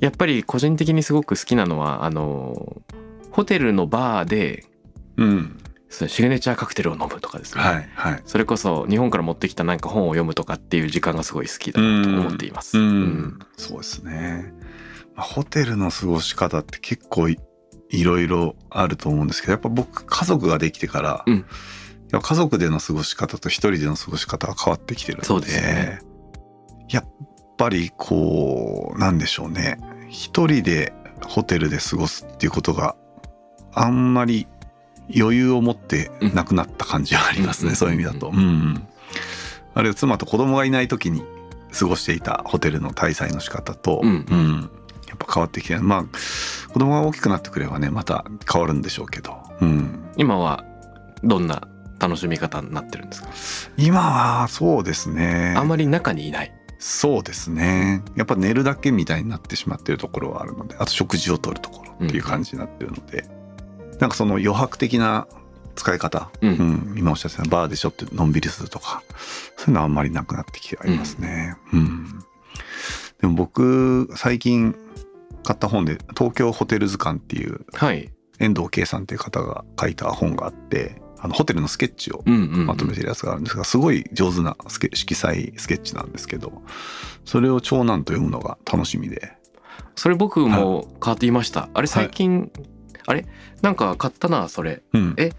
[0.00, 2.82] やっぱり個人的にすごく好きなのはあの
[3.30, 4.64] ホテルのバーで
[5.16, 5.58] うん。
[5.90, 8.22] シグネチャーカクテルを飲むとかですね、はいはい。
[8.26, 12.78] それこそ日本から持ってきたなんか本を読むとかっていう時間がすごい好きだなと思っています。
[12.78, 12.84] うん。
[12.84, 13.38] うん。
[13.56, 14.52] そうですね、
[15.14, 17.38] まあ、ホテルの過ごし方って結構い
[17.90, 21.46] いろいろあると思うんですけどやっぱ僕家族ができてから、うん
[22.10, 26.00] 家族での過ごし方と一人での過ごし方が変わってきてるのでそうですよね。
[26.88, 27.08] やっ
[27.58, 29.78] ぱりこうなんでしょうね。
[30.08, 30.92] 一人で
[31.26, 32.96] ホテルで過ごすっていうことが
[33.74, 34.46] あんまり
[35.14, 38.28] 余裕を持ってなくなった感じはありますね、うんそういう意味だと。
[38.28, 38.88] うんうん。
[39.74, 41.22] あるいは妻と子供がいない時に
[41.78, 44.70] 過ごしていたホテルの滞在の仕方と、うん。
[45.08, 46.04] やっぱ変わってきてまあ
[46.72, 50.64] 子供が大きくなってくればねまた変わるんでしょうけど、うん、今は
[51.24, 51.67] どんな
[51.98, 53.28] 楽しみ方になってるんですか？
[53.76, 56.52] 今はそうですねあんまり中にいない。
[56.78, 63.24] そうですねやっぱ寝るだけみたいになってしまってるところはあるのであと食事をとるところっていう感じになってるので、
[63.98, 65.26] なんかその余白的な
[65.74, 66.52] 使い方、うんう
[66.92, 69.02] ん今おっしゃってたバーでしょってのんびりするとか
[69.56, 71.56] そういうのはあんまりなくなってきてはいますね。
[71.72, 72.24] うん
[73.20, 74.76] でも僕最近
[75.42, 78.08] 買った本で東京ホテル図鑑っていうはい。
[78.38, 82.22] 遠藤圭さんっていう方が書いた本があってあのホテルのスケッチを。
[82.26, 86.62] まとめてるやつがあるんですがすごい上手なスケ色彩スケッチなんですけど
[87.24, 89.32] それを長男と読むのが楽しみで
[89.96, 91.68] それ僕も買っていました。
[91.74, 92.52] あれ最近、
[93.06, 93.26] あれ？
[93.62, 94.82] なんか買ったなそれ。
[94.92, 95.32] うんえ？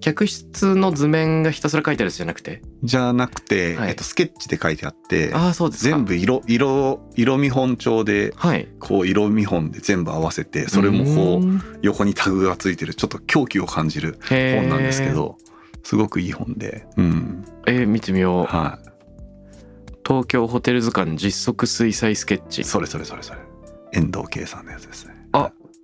[0.00, 2.62] 客室の図面がひたすら書いてあるやつじゃなくて？
[2.82, 5.96] じゃなくて、はいえっと、スケッチで書いてあってああそうですか。
[5.96, 8.68] 全部色色色見本帳ではい。
[8.78, 15.10] こう色見本で全部合わせてそれもこうう横にタグがついてるちょっと狂気を感じる本なんですけ。
[15.10, 15.38] ど
[15.82, 18.44] すごくいい本で、うんえー見てみよう。
[18.46, 18.78] は
[20.06, 22.64] 東京ホテル図鑑実測水彩スケッチい、。
[22.64, 23.40] それそれそれそれ
[23.92, 25.15] 遠藤圭さんのやつですねあ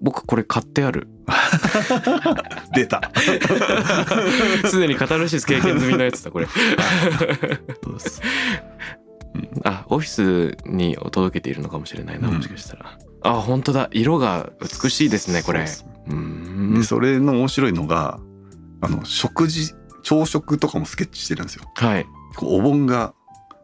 [0.02, 1.08] 僕これ買ってある。
[2.74, 3.12] 出た
[4.68, 6.48] すでにカタルシス経験済みのやつだこれ。
[9.64, 12.98] あオフィスに届けているのかもしれないなうんもしかしたら。
[13.22, 15.66] あ本当だ色が美しいですねこれ。
[15.66, 16.82] そうん。
[16.84, 18.18] それの面白いのが
[18.80, 21.62] あの食事朝食とかもスケッチしてるんですよ。
[21.76, 22.06] はい。
[22.40, 23.14] お盆が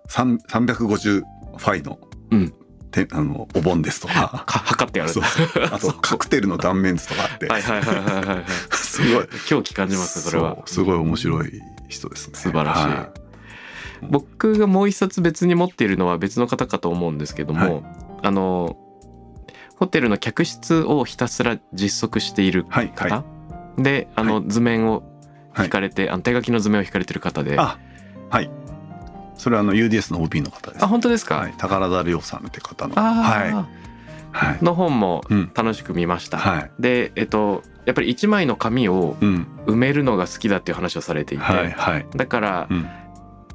[0.08, 1.98] 3 350ファイの,、
[2.30, 2.54] うん
[3.06, 4.44] てあのお盆ですとか。
[4.46, 5.10] か測ってある。
[5.10, 5.24] んそう。
[5.70, 8.44] あと カクテルの断面図とかあって、はいはいはいはいはいはい。
[8.72, 9.26] すごい。
[9.46, 10.52] 狂気感じますねそれは。
[10.52, 10.62] う。
[10.66, 12.34] すごい面白い人ですね。
[12.34, 12.80] 素晴らしい。
[12.82, 13.08] は
[14.10, 17.82] 僕がもう一冊別に持っているのは別の方かと思うんですけども、
[18.22, 18.76] あの
[19.76, 23.10] ホテルの客室をひたすら実測しているはいはい。
[23.10, 23.24] 方、
[23.76, 25.02] であの、は図面を
[25.52, 25.66] はい。
[25.66, 27.78] 引かれて、あの手書きの図面を引かれてる方で、あ
[28.30, 28.50] はい
[29.38, 30.84] それはあの UDS の OB の方です。
[30.84, 32.94] あ本当ですか、はい、宝田亮さんって方の。
[32.98, 33.50] あはい。
[33.50, 33.66] あ、
[34.32, 34.58] はい。
[34.62, 35.50] の本もうん。
[35.54, 36.36] 楽しく見ました。
[36.38, 36.70] はい。
[36.78, 39.46] でえっとやっぱり一枚の紙をうん。
[39.66, 41.70] 埋めるのが好きだっていう話をされていて、はい。
[41.70, 42.06] はい。
[42.14, 42.86] だから、うん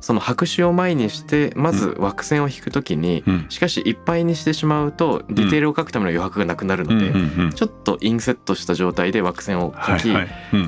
[0.03, 3.45] その白紙を前にしてまず枠線を引くときに、うん。
[3.47, 10.13] しかしいっぱいにしてしまうとディテールを書くための余白がなくなるので、ちょっとインセットした状態で枠線を書き、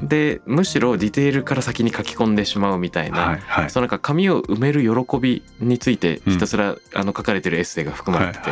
[0.08, 8.50] でむしろディテールから先に書き込んでしまうみたいな、そのなんか紙を埋める喜びについてひたすら、あの書かれてるエッセイが含まれてて、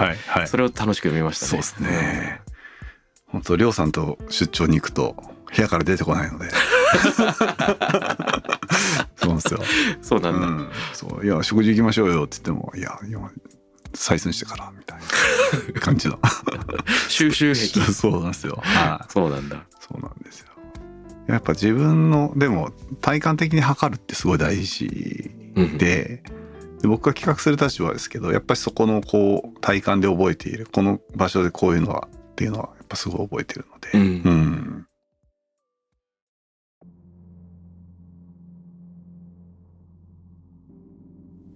[0.47, 1.49] それを楽しく読みましたね。
[1.49, 2.41] そうですね。
[3.27, 5.15] 本当亮さんと出張に行くと
[5.55, 6.49] 部屋から出てこないので。
[9.41, 9.97] そうなんですよ。
[10.01, 13.31] そうなんだ、うん、そういや食事行きましょうよって言ってもいや今
[13.93, 14.99] 採寸してからみたい
[15.73, 16.19] な 感じの。
[17.07, 18.59] 収集癖 そうなんですよ。
[18.61, 19.11] はい。
[19.11, 20.47] そうなんだそうなんですよ。
[21.27, 22.71] やっぱ自分のでも
[23.01, 26.21] 体感的に測るってすごい大事うんで,、
[26.81, 34.87] で僕が企画する立場ですけどやっぱりそこのこう体感で覚えているこの場所でこういうのはっていうのはやっぱすごい覚えてるので、うんうん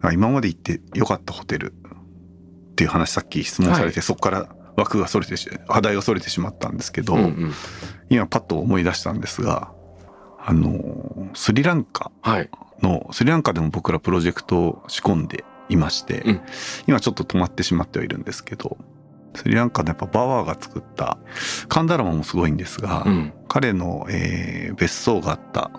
[0.10, 4.04] あ今まで行ってよかったホテルっていう話さっき質問されて、はい。
[4.04, 7.54] そこから枠がそれてし話題がそれてしまったんですけど、うんうん。
[8.10, 9.72] 今パッと思い出したんですが
[10.40, 12.50] あのスリランカはい。
[12.82, 16.42] のスリランカでも僕らプロジェクトを仕込んでいまして、うん。
[16.88, 18.78] 今ちょっと止まってしまってはいるんですけど
[19.34, 21.18] スリランカのやっぱバワーが作った
[21.68, 23.34] カンダラマもすごいんですが、うん。
[23.48, 25.72] 彼の、えー別荘があった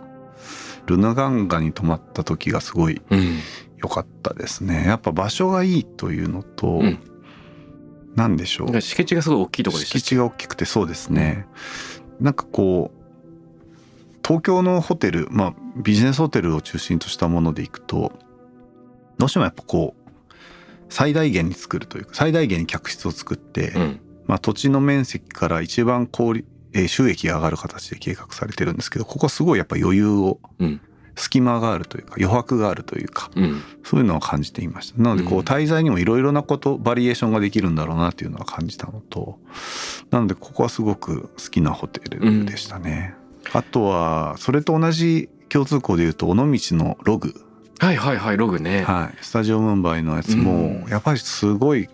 [0.87, 3.39] ルナガンガに泊まった時がすごいうん
[3.79, 4.85] 良かったですね。
[4.87, 8.37] やっぱ場所がいいというのと、うん。
[8.37, 8.81] でしょう。
[8.81, 11.47] 敷地がすごい大きいところでした敷地が大きくてそうですね、
[12.21, 18.13] なんかこう東京のホテルまあビジネスホテルを中心としたものでいくと
[19.19, 20.13] どうしてもやっぱこう
[20.89, 24.01] 最大限に作るというか最大限に客室を作って、うん。
[24.27, 30.81] まあ、土地の面積から一番効率えー収益が上がる形で計画されてるんですけどここはすごいやっぱ余裕をうん
[31.19, 33.63] 隙間があるというか余白があるというかうん。
[33.85, 35.03] そういうのを感じていました。
[35.03, 35.39] なのでこうん。
[35.41, 39.39] う滞在にもいろいろなことバリエーションができるんだろうなっていうのは感じたのと
[40.11, 43.15] なのでここはすごく好きなホテルでしたね。
[43.53, 47.35] あとはそれと同じ共通項で言うと尾道のログ、
[47.79, 48.83] はいはいはいログね。
[48.83, 50.87] はい、スタジオムンバイのやつもうん。
[50.89, 51.89] やっぱりすごい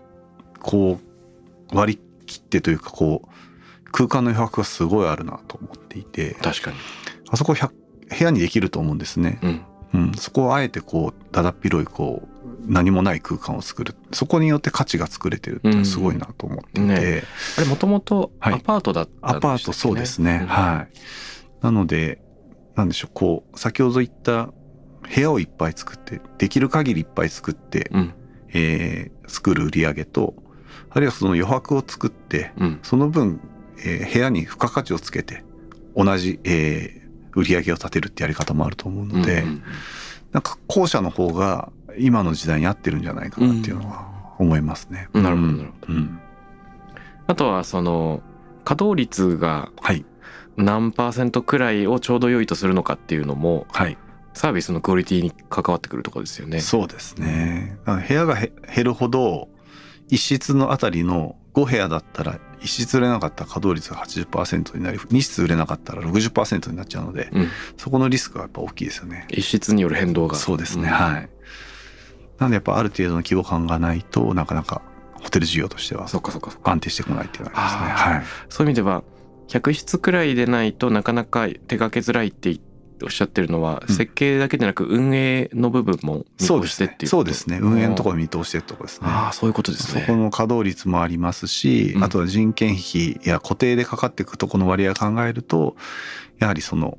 [0.60, 0.98] こ
[1.72, 6.76] う割り切ってというかこう空間の余白がすごいあるなと思っていて確かに。
[7.30, 7.83] あそこ100
[8.16, 9.38] 部屋にできると思うんですね。
[9.42, 9.60] うん。
[9.94, 13.94] うん、そこをあえてこうだだっ広いこう何もない空間を作る。
[14.12, 17.22] そこによって価値が作れてるってすごいなと思っていて、うんね。
[17.58, 18.54] あれもともとはい。
[18.54, 19.38] アパートだったんでしたっけね？
[19.38, 20.46] アパートそうですね、うん。
[20.48, 20.96] はい。
[21.62, 22.20] なので
[22.74, 24.46] なんでしょうこう先ほど言った
[25.14, 28.14] 部屋をいっぱい作ってできる限りいっぱい作って、うん。
[28.48, 30.34] えー作る売り上げと
[30.90, 32.80] あるいはその余白を作ってうん。
[32.82, 33.40] その分、
[33.78, 35.44] えー部屋に付加価値をつけて
[35.94, 37.03] 同じ、えー
[37.34, 39.62] 売り上げを立てるってやり方もあると思うので、うんうん
[40.34, 45.08] なんか後者の方が今の時代に合ってるんじゃないかなっていうのは思いますね。
[45.12, 45.92] うんなるほどなるほど。
[45.92, 46.20] うん、
[47.28, 48.20] あとはその
[48.64, 50.04] 稼働率がはい
[50.56, 53.96] 何パーセントくらいをちょうど良いとするのかっていうのもはい、
[54.32, 56.58] サービスのクオリティに関わってくるところですよね。
[56.58, 57.78] そうですね。
[57.84, 59.48] 部屋がへ減るほど
[60.08, 69.26] 一室のあたりの5部屋だったら一室売れなかったら稼働率が80%になり2室売れなかったら60%になっちゃうのでうん、そこのリスクがやっぱ大きいですよね。
[69.30, 71.28] 一室による変動がそうですね、んはい。
[72.38, 74.82] なのでやっぱある程度の規模感がないとなかなか
[75.22, 78.14] ホテル事業としてはそっかそっかそっか安定してこないっていうのがありますね。
[78.14, 78.24] はい。
[78.48, 79.02] そういう意味では
[79.48, 82.58] 100室くらいでないとなかなか手掛けづらいって
[83.02, 83.94] おっしゃってるのは、うん。
[83.94, 87.58] 設計だけでなく運営の部分も見そうですね越してっていうそうですね。
[87.60, 89.08] 運営のところろ見通してってところですね。
[89.08, 90.02] ああそういうことですね。
[90.02, 92.04] そこの稼働率もありますし、うん。
[92.04, 95.76] あとは人件費や固定でかかっていくとこの割合を考えると
[96.38, 96.98] やはりその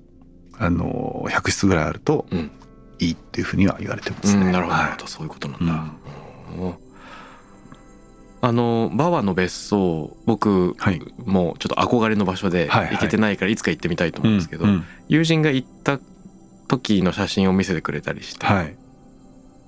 [0.57, 2.51] あの100室ぐらいあるとうん。
[2.99, 4.49] いいっていうふうには言われてまうすね。
[4.49, 5.07] んなるほどはほど。
[5.07, 5.73] そういうことなんだ、
[6.57, 6.67] うん。
[6.67, 6.84] うん
[8.45, 11.01] あのバワの別荘僕はい。
[11.25, 14.65] もうちょっと憧れの場所で行けてないからいつか行ってみたいとい思うんですけど、
[15.07, 15.99] 友人が行った
[16.67, 18.75] 時の写真を見せてくれたりして、はい。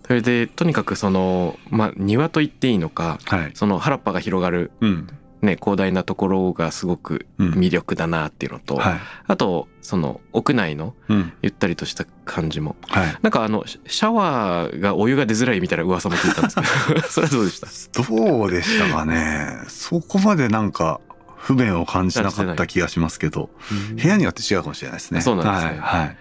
[0.06, 3.52] それでとにかくその、まあ、庭と言っていいのかはい。
[3.56, 5.10] その原っぱが広がる、うん
[5.42, 7.52] ね、広大なところがすごくうん。
[7.54, 9.00] 魅力だなっていうのと、はい。
[9.28, 11.34] あとその屋内のうん。
[11.42, 12.76] ゆったりとした感じも。
[12.88, 13.18] はい。
[13.22, 16.56] なんかあのシシャワーがお湯が出づらいみたいな噂も聞いたんです
[16.88, 17.02] けど。
[17.08, 17.60] それはどうでし
[17.92, 18.02] た？
[18.02, 19.60] どうでしたかね。
[19.68, 21.00] そこまでなんか
[21.36, 23.50] 不便を感じなかった気がしますけど、
[23.96, 25.22] 部屋によって違うかもしれないですね。
[25.22, 25.80] そうなんですね。
[25.80, 26.00] はい。
[26.02, 26.18] はい。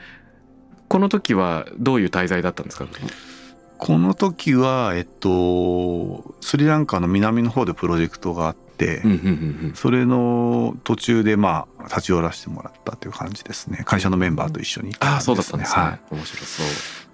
[0.88, 2.86] この時はどういう滞在だったんですか？
[3.78, 8.65] この時は、えっと、スリランカの南の方でプロジェクトがあって、うんうんうん
[9.74, 13.82] それの途中でまあ立ち寄らせてもらったという感じですね。
[13.84, 16.66] 会社のメンバーと一緒に行ったああそうだったんですね、はい、面白そう。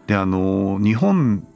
[0.07, 1.47] であの日本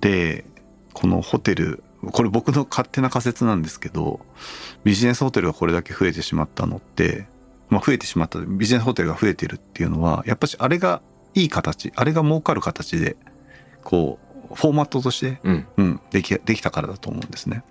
[0.00, 0.44] で
[0.92, 1.82] このホテル
[2.12, 4.20] これ僕の勝手な仮説なんですけど
[4.84, 7.26] ビジネスホテルがこれだけ増えてしまったのって、
[7.68, 11.02] まあ、増えてしまったビジネスホテルが増えてるっていうのはやっぱしあれが
[11.34, 13.16] いい形あれが儲かる形で
[13.82, 15.66] こうフォーマットとしてうん。
[15.76, 17.62] うん、できできたからだと思うんですね。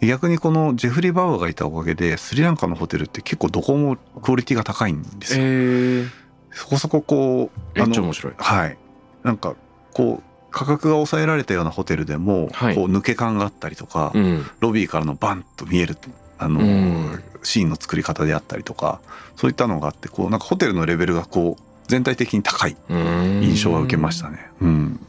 [0.00, 5.44] で逆にこのジェフリー・バウアーがいたおかげでスリランカのホテルって結構どこもクオリティが高いんですよ。
[5.44, 6.06] え
[6.50, 8.32] そこそここうめっちゃ面白い。
[8.36, 8.76] はい。
[9.22, 9.54] なんか
[9.92, 12.74] こう価格が抑えられたようなホテルでも、はい。
[12.74, 14.46] こう抜け感があったりとか、うん。
[14.60, 15.96] ロビーからのバンと見える
[16.38, 17.22] あの、うん。
[17.42, 19.00] シーンの作り方であったりとか
[19.36, 24.50] そういったのがあってこうなんかホテルのレベルがこう全体的に高い印印象は受けましたね。
[24.60, 25.00] うん、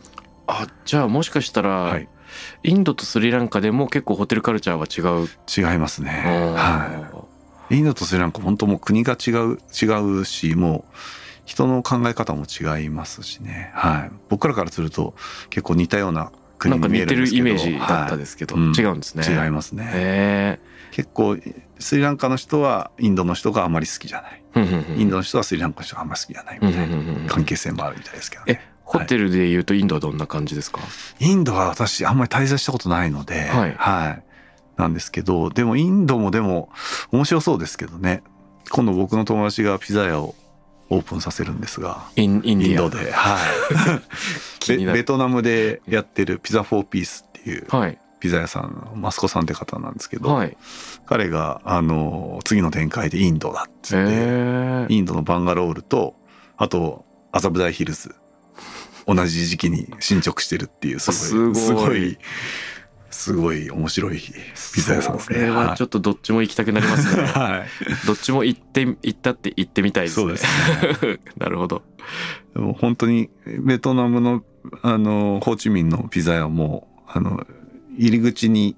[0.48, 2.08] あじゃあもしかしたら、はい
[2.64, 5.28] インドとスリランカでも結構ホテルカルチャーは違う、
[5.72, 6.24] 違いますね。
[6.26, 7.20] あ
[7.70, 7.76] はい。
[7.78, 10.96] インドとスリランカ本当もう国が違う違うしもう
[11.46, 13.72] 人の考え方も違いますしね。
[13.76, 14.12] はい。
[14.30, 15.14] 僕らからすると
[15.50, 19.90] 結構似たようなー国になんか似てる見えるんですけどイメージだったはですけど、うん違うんですねい違いますね。
[19.94, 20.60] へ
[20.92, 21.38] 結構
[21.80, 24.44] スリランカの人はインドの人があまり好きじゃない。
[24.56, 28.73] えインドの人はスリランカの人があんまり好きじゃないみたいな関係性もあるみたいですけどね。
[29.00, 30.82] ホテルでいうとインドはどんな感じですか、
[31.20, 34.24] インドは私あんまり滞在したことないので、はい。
[34.78, 36.70] なんですけど、でもインドもでも
[37.12, 38.24] 面白そうですけどね。
[38.70, 40.36] 今度僕の友達がピザ屋を
[40.90, 42.42] オープンさせるんですが、イン
[42.76, 43.38] ドで、は
[44.68, 44.68] い。
[44.78, 48.00] ベベトナムでやってるピザフォーピースっていうはい。
[48.20, 50.56] ピザ屋さんのマスコさんって方なんですけど、はい。
[51.06, 56.16] 彼があの次の展開でインドだっつへって、えインドのバンガロールと
[56.56, 58.16] あと麻布台ヒルズ
[59.08, 62.18] 同じ時期に進捗してるっていうすごいすごい。
[63.14, 64.20] すごい面白い
[64.74, 65.38] ピザ屋さんですね。
[65.38, 67.68] それはちょっとどっちも行きたくなりますね、 はい、はい
[68.08, 70.24] どっちも行って行ったって行ってみたいですね。
[70.24, 70.38] そうで
[71.00, 71.20] すね。
[71.38, 71.84] なるほど。
[72.56, 74.44] でも本当にベトナムの
[74.82, 77.46] あのホーチミンのピザ屋もあの
[77.96, 78.76] 入り口に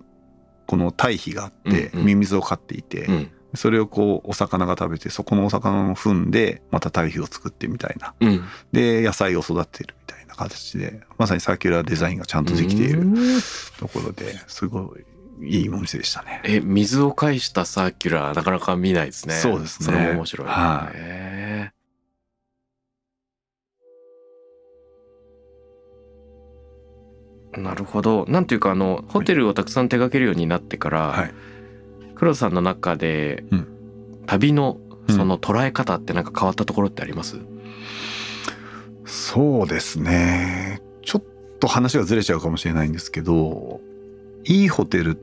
[0.66, 8.14] この堆肥があってミミズを飼っていて、うんそれをこうお魚が食べてそこのお魚の糞でまた堆肥を作ってみたいな。
[8.20, 8.44] うん。
[8.72, 13.16] で野菜を育てるみたいな形でまさにサーキュラーデザインがちゃんとできているうん。
[13.80, 14.96] ところですご
[15.42, 16.42] いいいお店でしたね。
[16.46, 19.36] え水を介したサーキュラーなかなか見ないですね。
[19.36, 19.86] そうですね。
[19.86, 20.96] それも面白い、はい。
[20.96, 21.76] へえ
[27.62, 28.26] なるほど。
[28.28, 31.34] なんていうかあのホテルをたくさん手掛けるようになってから、はい
[32.16, 33.68] 黒田さんの中で、うん。
[34.28, 37.38] 旅のその捉え方ってなんか変わったところってあります、
[39.06, 40.82] そうですね。
[41.04, 41.24] ちょっ
[41.60, 43.82] と話がずれちゃうかもしれないんですけど
[44.46, 45.16] いいホテルっ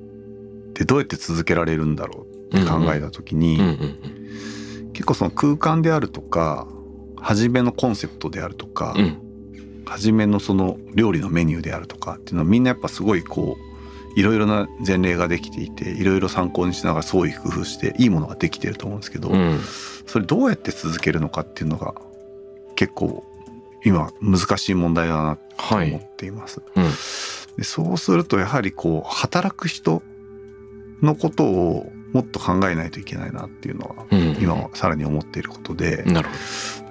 [0.72, 4.92] てどうやって続けられるんだろうって考えた時に、うんうん。
[4.92, 6.68] 結構その空間であるとか
[7.16, 9.16] 初めのコンセプトであるとか、うん。
[9.84, 13.71] 初めのその料理のメニューであるとかっていうのはみんなやっぱすごいこう
[14.16, 19.60] いろいろな前例ができていていろいろ参考にしながら創意工夫していいものができてると思うんですけど、うん。
[20.06, 21.94] それどうやって続けるのかっていうのが
[22.76, 23.24] 結構
[23.84, 26.62] 今難しい問題だなとはい思っています。
[26.74, 26.84] うん。
[27.56, 30.02] でそうするとやはりこう働く人
[31.02, 34.36] のことをもっと考えないといけないなっていうのはうん。
[34.40, 36.34] 今はさらに思っていることでなるほ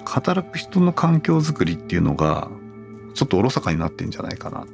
[0.06, 2.50] 働く人の環境づくりっていうのが
[3.14, 4.66] ちょっとおろそかになってんじゃないかな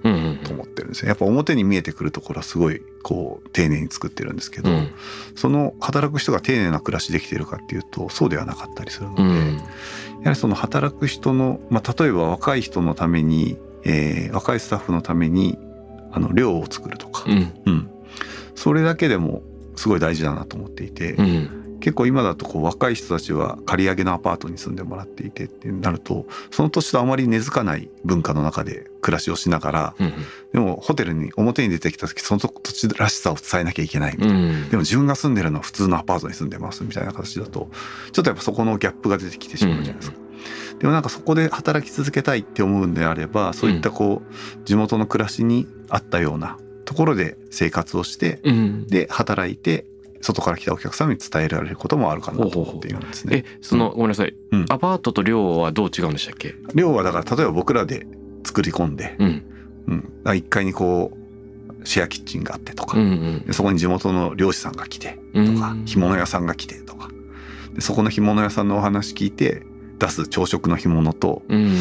[0.44, 1.10] と思ってるんですよ。
[1.10, 4.90] やっぱ表に見えてくるところはすごいこう丁寧に作ってるんですけど、うん。
[5.36, 9.56] その働く人が丁寧な暮らしできてるかっていうとそうではなかったりするので、うん。
[9.56, 9.62] や
[10.26, 15.58] はりその働く人の、まあ、例えば若い人のために、えー若いスタッフのために
[16.12, 17.54] あの寮を作るとか、うん。
[17.66, 17.90] うん。
[18.56, 19.42] それだけでも
[19.78, 30.13] すごい大事だなと思っていて、うん結構今だとこう若い人たちは借り上げのアパートに住んでもらっていてってなるとその土地とあまり根付かない文化の中で暮らしをしながらうん
[30.53, 34.38] でもホテルに表に出てきた時その土地らしさを伝えなきゃいけないみたいな。
[34.38, 37.69] うんでも自分が住んでるのは普通のアパートに住んでますみたいな形だと
[38.11, 40.17] ちょっとやっぱそこのギャップが出てきてしまうじゃないですか。
[40.80, 46.57] でもなんかそこで働き続けたいって思うんであればそういったこう地元の暮らしに合ったような
[46.88, 48.88] ところで生活をしてうん。
[48.88, 49.86] で働いて
[50.22, 53.44] 外から来たお客様に伝えられることもあるかなと思っているんですね。
[53.46, 54.66] えそのごめんなさい、うん。
[54.70, 56.56] アパートと寮はどう違うんでしたっけ？
[56.74, 58.08] 量はだから例えば僕らで
[58.44, 59.44] 作り込んで、うん。
[59.88, 67.10] うん、だから1階にこうシェアキッチンがあってとか、うんでそこに地元の漁師さんが来てうんとか干物屋さんが来てとか。
[67.74, 69.64] でそこの干物屋さんのお話聞いて
[70.00, 71.76] 出す朝食の干物とうん。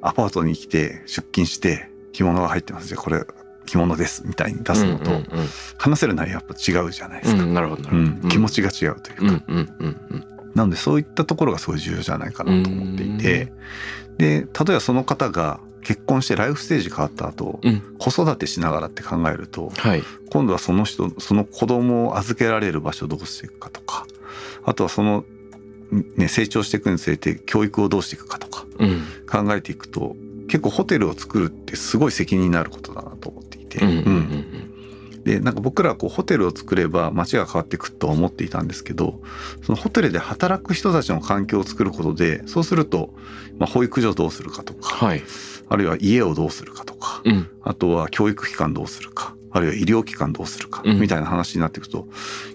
[0.00, 2.86] アパートに来て出勤して干物が入ってます。
[2.88, 3.24] じゃあこれ
[3.76, 5.26] 干物ですみたいに出すのと、うんうん
[5.78, 7.88] 話せる内容やっぱ違うじゃないですか、うんうんなるほど。
[8.28, 13.52] 気持ちが違うというか、うんうんうんなのでそういったところがすごい重要じゃないかなと思っていて。
[14.18, 17.96] で例えばその方が結婚してライフステージ変わった後、うん。
[17.98, 20.02] 子育てしながらって考えるとはい。
[20.30, 24.06] 今度はその人その子供を預けられる場所をどうしていくかとか
[24.64, 25.24] あとはその、
[26.16, 29.04] ね、成長していくにつれて教育をどうしていくかとかうん。
[29.26, 30.16] 考えていくと
[30.48, 33.39] 結構ホテルを作るってすごい責任になることだなと
[33.70, 33.80] て。
[35.24, 39.20] でなんか僕らはこうホテルを作れば街が変わっていくとは思っていたんですけど
[39.62, 43.12] そのホテルで働く人たちの環境を作ることでそうすると、
[43.58, 45.22] まあ、保育所をどうするかとかはい。
[45.68, 47.50] あるいは家をどうするかとかうん。
[47.62, 51.00] あとは教育機関どうするかあるいは医療機関どうするかうん。
[51.00, 52.06] みたいな話になっていくと、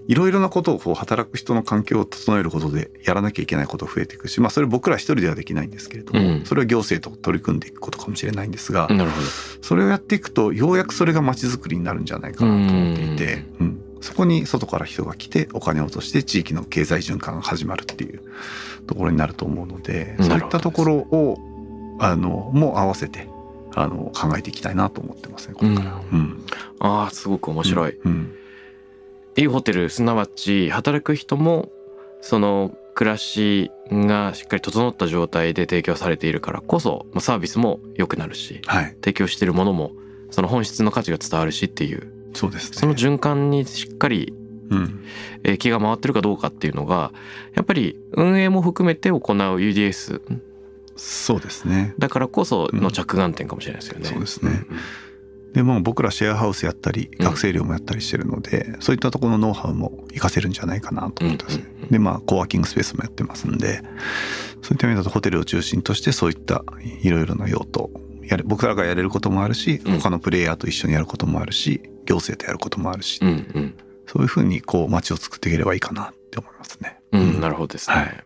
[0.08, 6.46] いろいろなことをこう働く人の環境を整えることでやらなきゃいけないことが増えていくし、まあ、それ僕ら一人ではできないんですけれども、うん。
[6.46, 9.28] それは行政と取り組んでいくことかもしれないんですが、なるほど。
[9.62, 13.82] それをやっていくとようやくそれが街づくりになるんじゃないかなと思っていて、うん。
[14.02, 18.22] そこに外から人が来てお金を落として地域の経済循環が始まるっていう
[18.86, 21.38] ところになると思うのでそういったところを
[22.00, 23.28] あのも合わせて
[23.76, 26.02] あの考えていきたいなと思ってますねこれから。
[26.12, 26.20] うん。
[26.20, 26.46] うん
[26.80, 28.34] ああすごく面白い、うん。
[29.38, 31.70] いいホテルすなわち働く人も
[32.22, 38.86] その暮らしがしっかり整った状態で提供されているからこそまあサービスも良くなるしはい。
[38.96, 39.92] 提供しているものも
[40.32, 42.78] その本質の価値が伝わるしっていうそうですね。
[42.78, 44.34] その循環にしっかり
[44.70, 45.04] うん。
[45.44, 47.12] えー気が回ってるかどうかっていうのが
[47.54, 50.22] やっぱり運営も含めて行う UDS
[50.96, 51.94] そうですね。
[52.00, 54.06] だからこその着眼点かもしれないですよね。
[54.06, 54.66] そうですね
[55.54, 61.64] でも僕らシェアハウスやったりうん学生寮もやったりしてるので、そういったところのノウハウも活かせるんじゃないかなと思ってますね。
[61.64, 63.82] うんうんうんでまあコワーキングスペースもやってますんで
[64.62, 66.64] そういった意味だとホテルを中心としてそういった
[67.04, 67.92] いろいろな用途
[68.24, 73.76] やれ僕らがやれることもあるしうん他のプレイヤーと一緒にやることもあるし行政とやることもあるし、うんうん
[74.08, 77.00] そういうふうにこう街を作っていければいいかなって思いますね。
[77.12, 77.96] うん、なるほどですね。
[77.96, 78.24] はい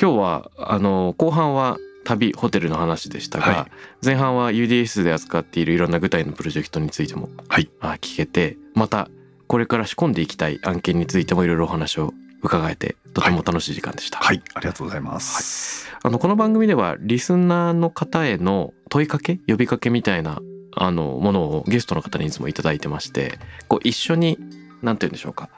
[0.00, 3.68] 今日はあの後半は旅ホテルの話でしたが、は
[4.02, 4.04] い。
[4.04, 7.70] 前半は UDS で扱っているいろんな具体のプロジェクトについても、はい。
[7.80, 9.08] あ聞けてまた
[9.48, 14.18] これから仕込んでいきたい案件についてもいろいろお話を伺えてとても楽しい時間でした。
[14.18, 15.90] はい、ありがとうございます。
[16.02, 20.40] あのこの番組ではリスナーの方への問いかけ呼びかけみたいな
[20.76, 24.38] あのものをゲストの方にいつもいただいてましてこう一緒に
[24.82, 25.48] 何て言うんでしょうか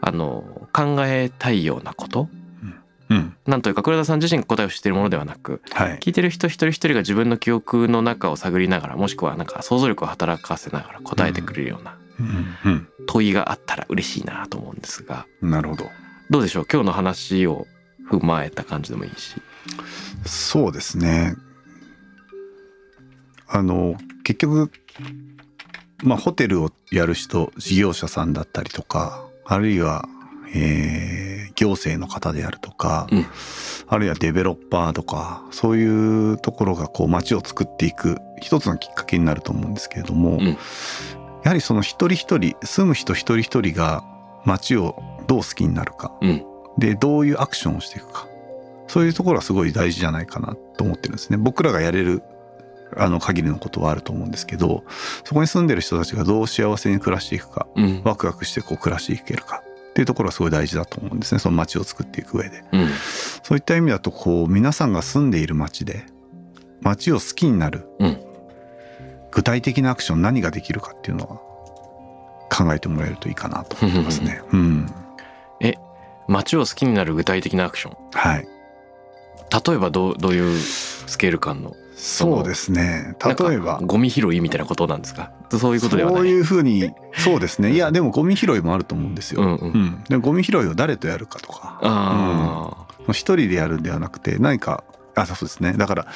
[0.00, 2.28] あの考えたいようなこと？
[3.08, 12.22] うん、なんというか黒田さん自身が答えを知っているものではなくはい、聞いてる人一人一人が自分の記憶の中を探りながらもしくはなんか想像力を働かせながら答えてくれるようなう
[12.70, 15.90] ん、問いがあったら嬉しいなと思うんですがうん、なるほど。
[16.28, 16.66] どうでしょう？
[16.70, 17.66] 今日の話を
[18.08, 19.34] 踏まえた感じでもいいし。
[20.24, 21.34] そうですね。
[23.48, 24.70] あの結局
[26.04, 30.08] まあホテルをやる人事業者さんだったりとかあるいは、
[30.54, 31.30] えー
[31.60, 33.26] 行政の方であるとか、うん。
[33.86, 40.46] あるいはデベロッパーとかそういうところがこう街を作っていく一つのきっかけになると思うんですけれども、うん。
[40.46, 40.56] や
[41.44, 44.02] はりその一人一人住む人一人一人が
[44.46, 46.44] 街をどう好きになるか、うん。
[46.78, 48.26] でどういうアクションをしていくか。
[48.88, 51.36] そういうところはすごい大事じゃないかなと思ってるんですね。
[51.36, 52.22] 僕らがやれる
[52.96, 54.84] あの限りのことはあると思うんですけど
[55.24, 58.02] そこに住んでる人たちがどう幸せに暮らしていくかうん。
[58.04, 62.64] ワクワクしてこう暮らしていけるかっていうところはすごい大事だと思うんですねその街を作っていく上で。
[62.72, 62.88] うん。
[63.42, 66.04] そういった意味だとこう皆さんが住んでいる街で
[66.80, 68.20] 街を好きになる、うん。
[69.32, 71.36] 具体的なアクション何ができるかっていうのは
[72.50, 74.42] 考えてもらえるといいかなと思ってますね。
[74.52, 74.86] うん、
[76.26, 77.96] 街を好きになる具体的なアクション？
[78.12, 78.48] はい。
[79.66, 80.58] 例えばどうどういう
[81.10, 83.14] スケール感のそうですね。
[83.22, 83.78] 例えば。
[83.82, 85.32] ゴミ拾いみたいなことなんですか？
[85.50, 86.20] そういうことではない。
[86.20, 87.72] そういうふうに そうですね。
[87.72, 89.42] いやでもゴミ拾いもあると思うんですよ。
[89.42, 89.72] うんうん。
[89.72, 90.04] うん。
[90.08, 91.78] でゴミ拾いを誰とやるかとか。
[91.82, 93.12] あうん。
[93.12, 94.84] 一人でやるんではなくて何か
[95.14, 95.74] あそうですね。
[95.74, 96.06] だから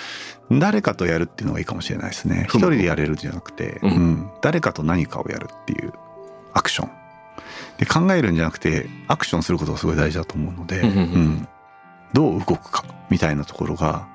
[0.51, 2.47] 誰かとやるっていうのがいいかもしれないですね。
[2.49, 3.91] 一人でやれるんじゃなくて、うん。
[3.91, 4.31] うん。
[4.41, 5.93] 誰かと何かをやるっていう
[6.55, 6.91] アクション。
[7.79, 10.89] で考えるんじゃなくてアクションすることがすごい大事だと思うので、うん。
[10.89, 11.49] うん。
[12.13, 14.07] どう動くかみたいなところが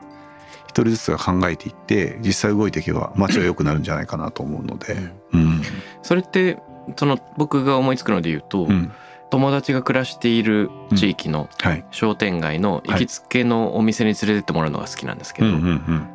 [0.69, 4.97] 一人ずつが考えていって実際動いていけば街は良くなるんじゃないかなと思うので、
[5.33, 5.63] うん。
[6.03, 6.59] それって
[6.95, 8.91] その僕が思いつくので言うと、うん。
[9.31, 11.83] 友達が暮らしている地域のはい。
[11.89, 16.07] 商店街の行きつけのお店に連れてってもらうのが好きなんですけど、うんうんうん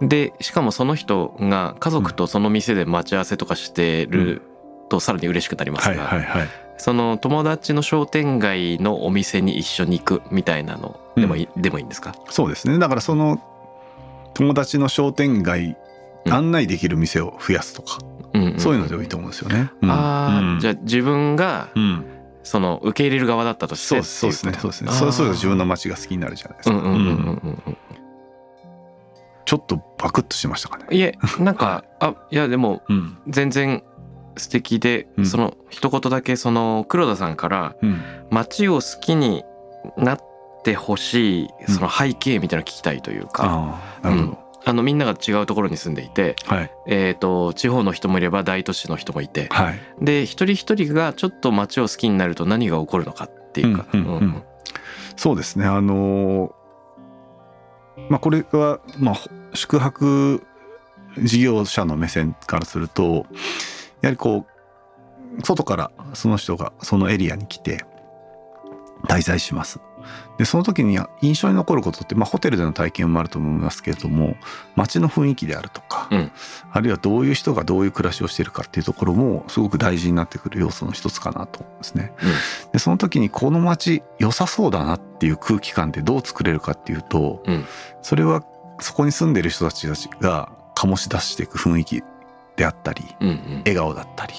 [0.00, 4.42] でしかもその人が家族とその店で待ち合わせとかしてる
[4.88, 10.64] とさらに嬉しくなりますはいが、はいはいその友達の商店街のお店に一緒に行くみたい。
[10.64, 13.40] なのでもいい,、でもいいんですかそうですねだからその
[14.34, 15.76] 友達の商店街
[16.24, 16.32] うん。
[16.32, 17.98] 案内できる店を増やすとか、
[18.34, 18.60] うんうん。
[18.60, 19.70] そういうのでもいいと思うんですよね。
[19.82, 22.04] ああ、じゃゃあ自分がうん、
[22.42, 24.02] その受け入れる側だったとしてそう。
[24.02, 24.92] そうですねそうですね。
[24.92, 26.76] そうすると自分の街が好きになるじゃないですか。
[26.76, 27.62] うんうんうんうんうん。
[27.66, 27.76] うん。
[29.44, 30.86] ちょっとバクッとしましたかね。
[30.90, 33.16] いえなんかあいやでもうん。
[33.28, 33.82] 全然
[34.36, 35.26] 素敵で、うん。
[35.26, 38.00] その一言だけその黒田さんからうん。
[38.30, 39.44] 街を好きに
[39.96, 40.20] なっ
[40.68, 43.80] てほしいその背景みたいなの聞きたいというか、
[44.64, 46.70] あのみんなが違うところに住んでいて、はい。
[46.86, 49.80] えー、と地方の人もいれば大都市の人もいてはい。
[50.02, 53.86] で一人一人がちょっと街を好きになると何が起こるのかっていうか。
[55.16, 55.64] そうですね。
[55.64, 56.52] あのー
[58.10, 59.16] まあ、これは、まあ、
[59.54, 60.46] 宿泊
[61.18, 63.26] 事業者の目線からすると
[64.02, 64.46] やはりこ
[65.38, 67.84] う外からその人がそのエリアに来て
[69.08, 69.80] 滞在します。
[70.38, 74.36] でその時に印象に残ることって、まあ、ホテルでの体験もあると思いますけれども
[74.76, 76.30] 街の雰囲気であるとか、うん。
[76.70, 82.12] あるいはどういう人がどういう暮らしをしているかっていうところもすごく大事になってくる要素の一つかなと思うんですね。
[82.72, 87.64] でその時にこの街良さそうだなっていう空気感ってどう作れるかっていうと、うん。
[88.02, 88.44] それは
[88.80, 89.88] そこに住んでる人たち
[90.20, 92.02] が醸し出していく雰囲気
[92.56, 93.62] であったりうんうん。
[93.66, 94.34] 笑顔だったり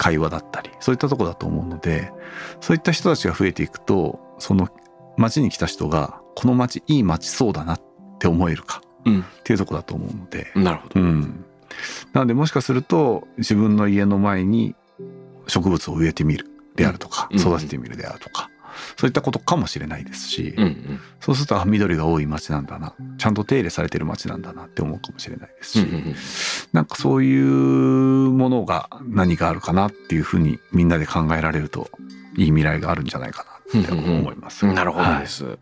[0.00, 2.10] 会話だったりそういったとこだと思うので
[2.62, 4.68] そういった人たちが増えていくとその
[5.20, 7.80] 街に来た人がこの街いい街そうだなっ
[8.18, 9.20] て思えるかうん。
[9.20, 11.00] っていうとこだと思うので、なるほど。
[11.00, 11.44] うん、
[12.12, 14.74] なのでもしかすると自分の家の前に
[15.46, 16.46] 植物を植えてみる
[16.76, 18.50] であるとか、うん育ててみるであるとか、
[18.96, 21.00] そういったことかもしれないですし、うんうん。
[21.20, 26.14] そうするとあ緑が多い街なんだなちゃんと手入れされてる街なんだなって思うかもしれないですし、うんうん。
[26.72, 31.90] なんかそういうものが何かあるかなっていうふうにみんなで考えられると
[32.36, 34.66] いい未来があるんじゃないかなって思います。
[34.66, 35.20] なるほどはい。
[35.20, 35.44] です。
[35.44, 35.58] わ、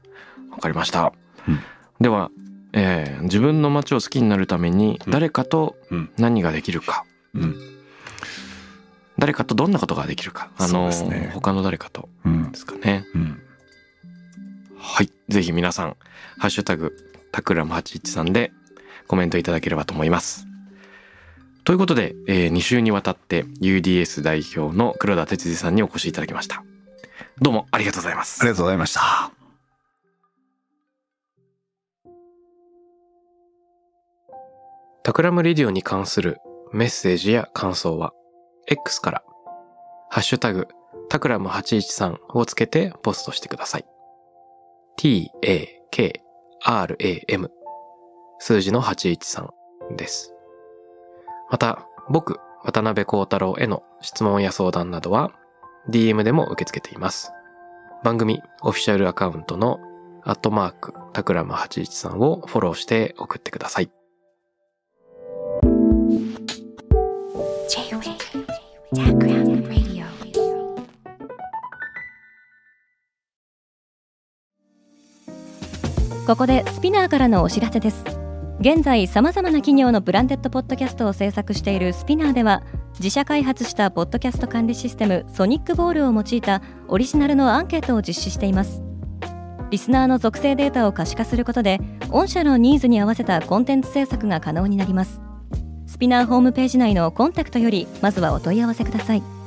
[0.60, 1.12] かりました。
[1.46, 1.60] うん。
[2.00, 2.30] では、
[2.72, 5.12] えー自分の街を好きになるためにうん。
[5.12, 6.10] 誰かとうん。
[6.18, 7.04] 何ができるか、
[7.34, 7.56] うん。
[9.18, 11.30] 誰かとどんなことができるか、あのね。
[11.34, 12.08] 他の誰かと。
[12.24, 12.52] うん。
[12.52, 13.04] ですかね。
[13.14, 13.42] うん。
[14.78, 15.96] はい、ぜひ皆さん
[16.38, 16.96] ハッシュタグ
[17.32, 18.52] タクラム813で
[19.08, 20.46] コメントいただければと思います。
[21.64, 26.62] ということで、え2週にわたって UDS 代表の黒田哲司さんにお越しいただきました。
[27.40, 28.50] どうもありがとうございますあり。
[28.50, 29.30] がとうございました。
[35.04, 36.38] タクラムレディオに関する
[36.72, 38.12] メッセージや感想は
[38.66, 39.22] X から
[40.10, 40.68] ハッシュタグ
[41.08, 43.86] タクラム813をつけてポストしてください。
[44.96, 45.90] t-a-k-r-a-m
[48.40, 49.48] 数字の813
[49.96, 50.34] です。
[51.50, 55.32] また、僕、渡辺幸太郎への質問や相談などは
[55.88, 57.32] DM でも受け付けています。
[58.04, 59.80] 番組オフィシャルアカウントの
[60.24, 63.90] アットマークタクラム813をフォローして送ってください。
[76.28, 78.04] ここでスピナーからのお知らせです
[78.60, 82.62] 現在さまざまな企業のブランデッドポッドキャストを制作しているスピナーでは
[82.98, 88.82] 自社開発したポッドキャスト管理システムソニックボウルを用いたオリジナルのアンケートを実施しています。
[89.70, 91.78] リスナーの属性データを可視化することで
[92.08, 95.20] 御社のニーズに合わせたコンテンツ制作が可能になります。
[95.86, 99.37] スピナーホームページ内のコンタクトよりまずはお問い合わせください。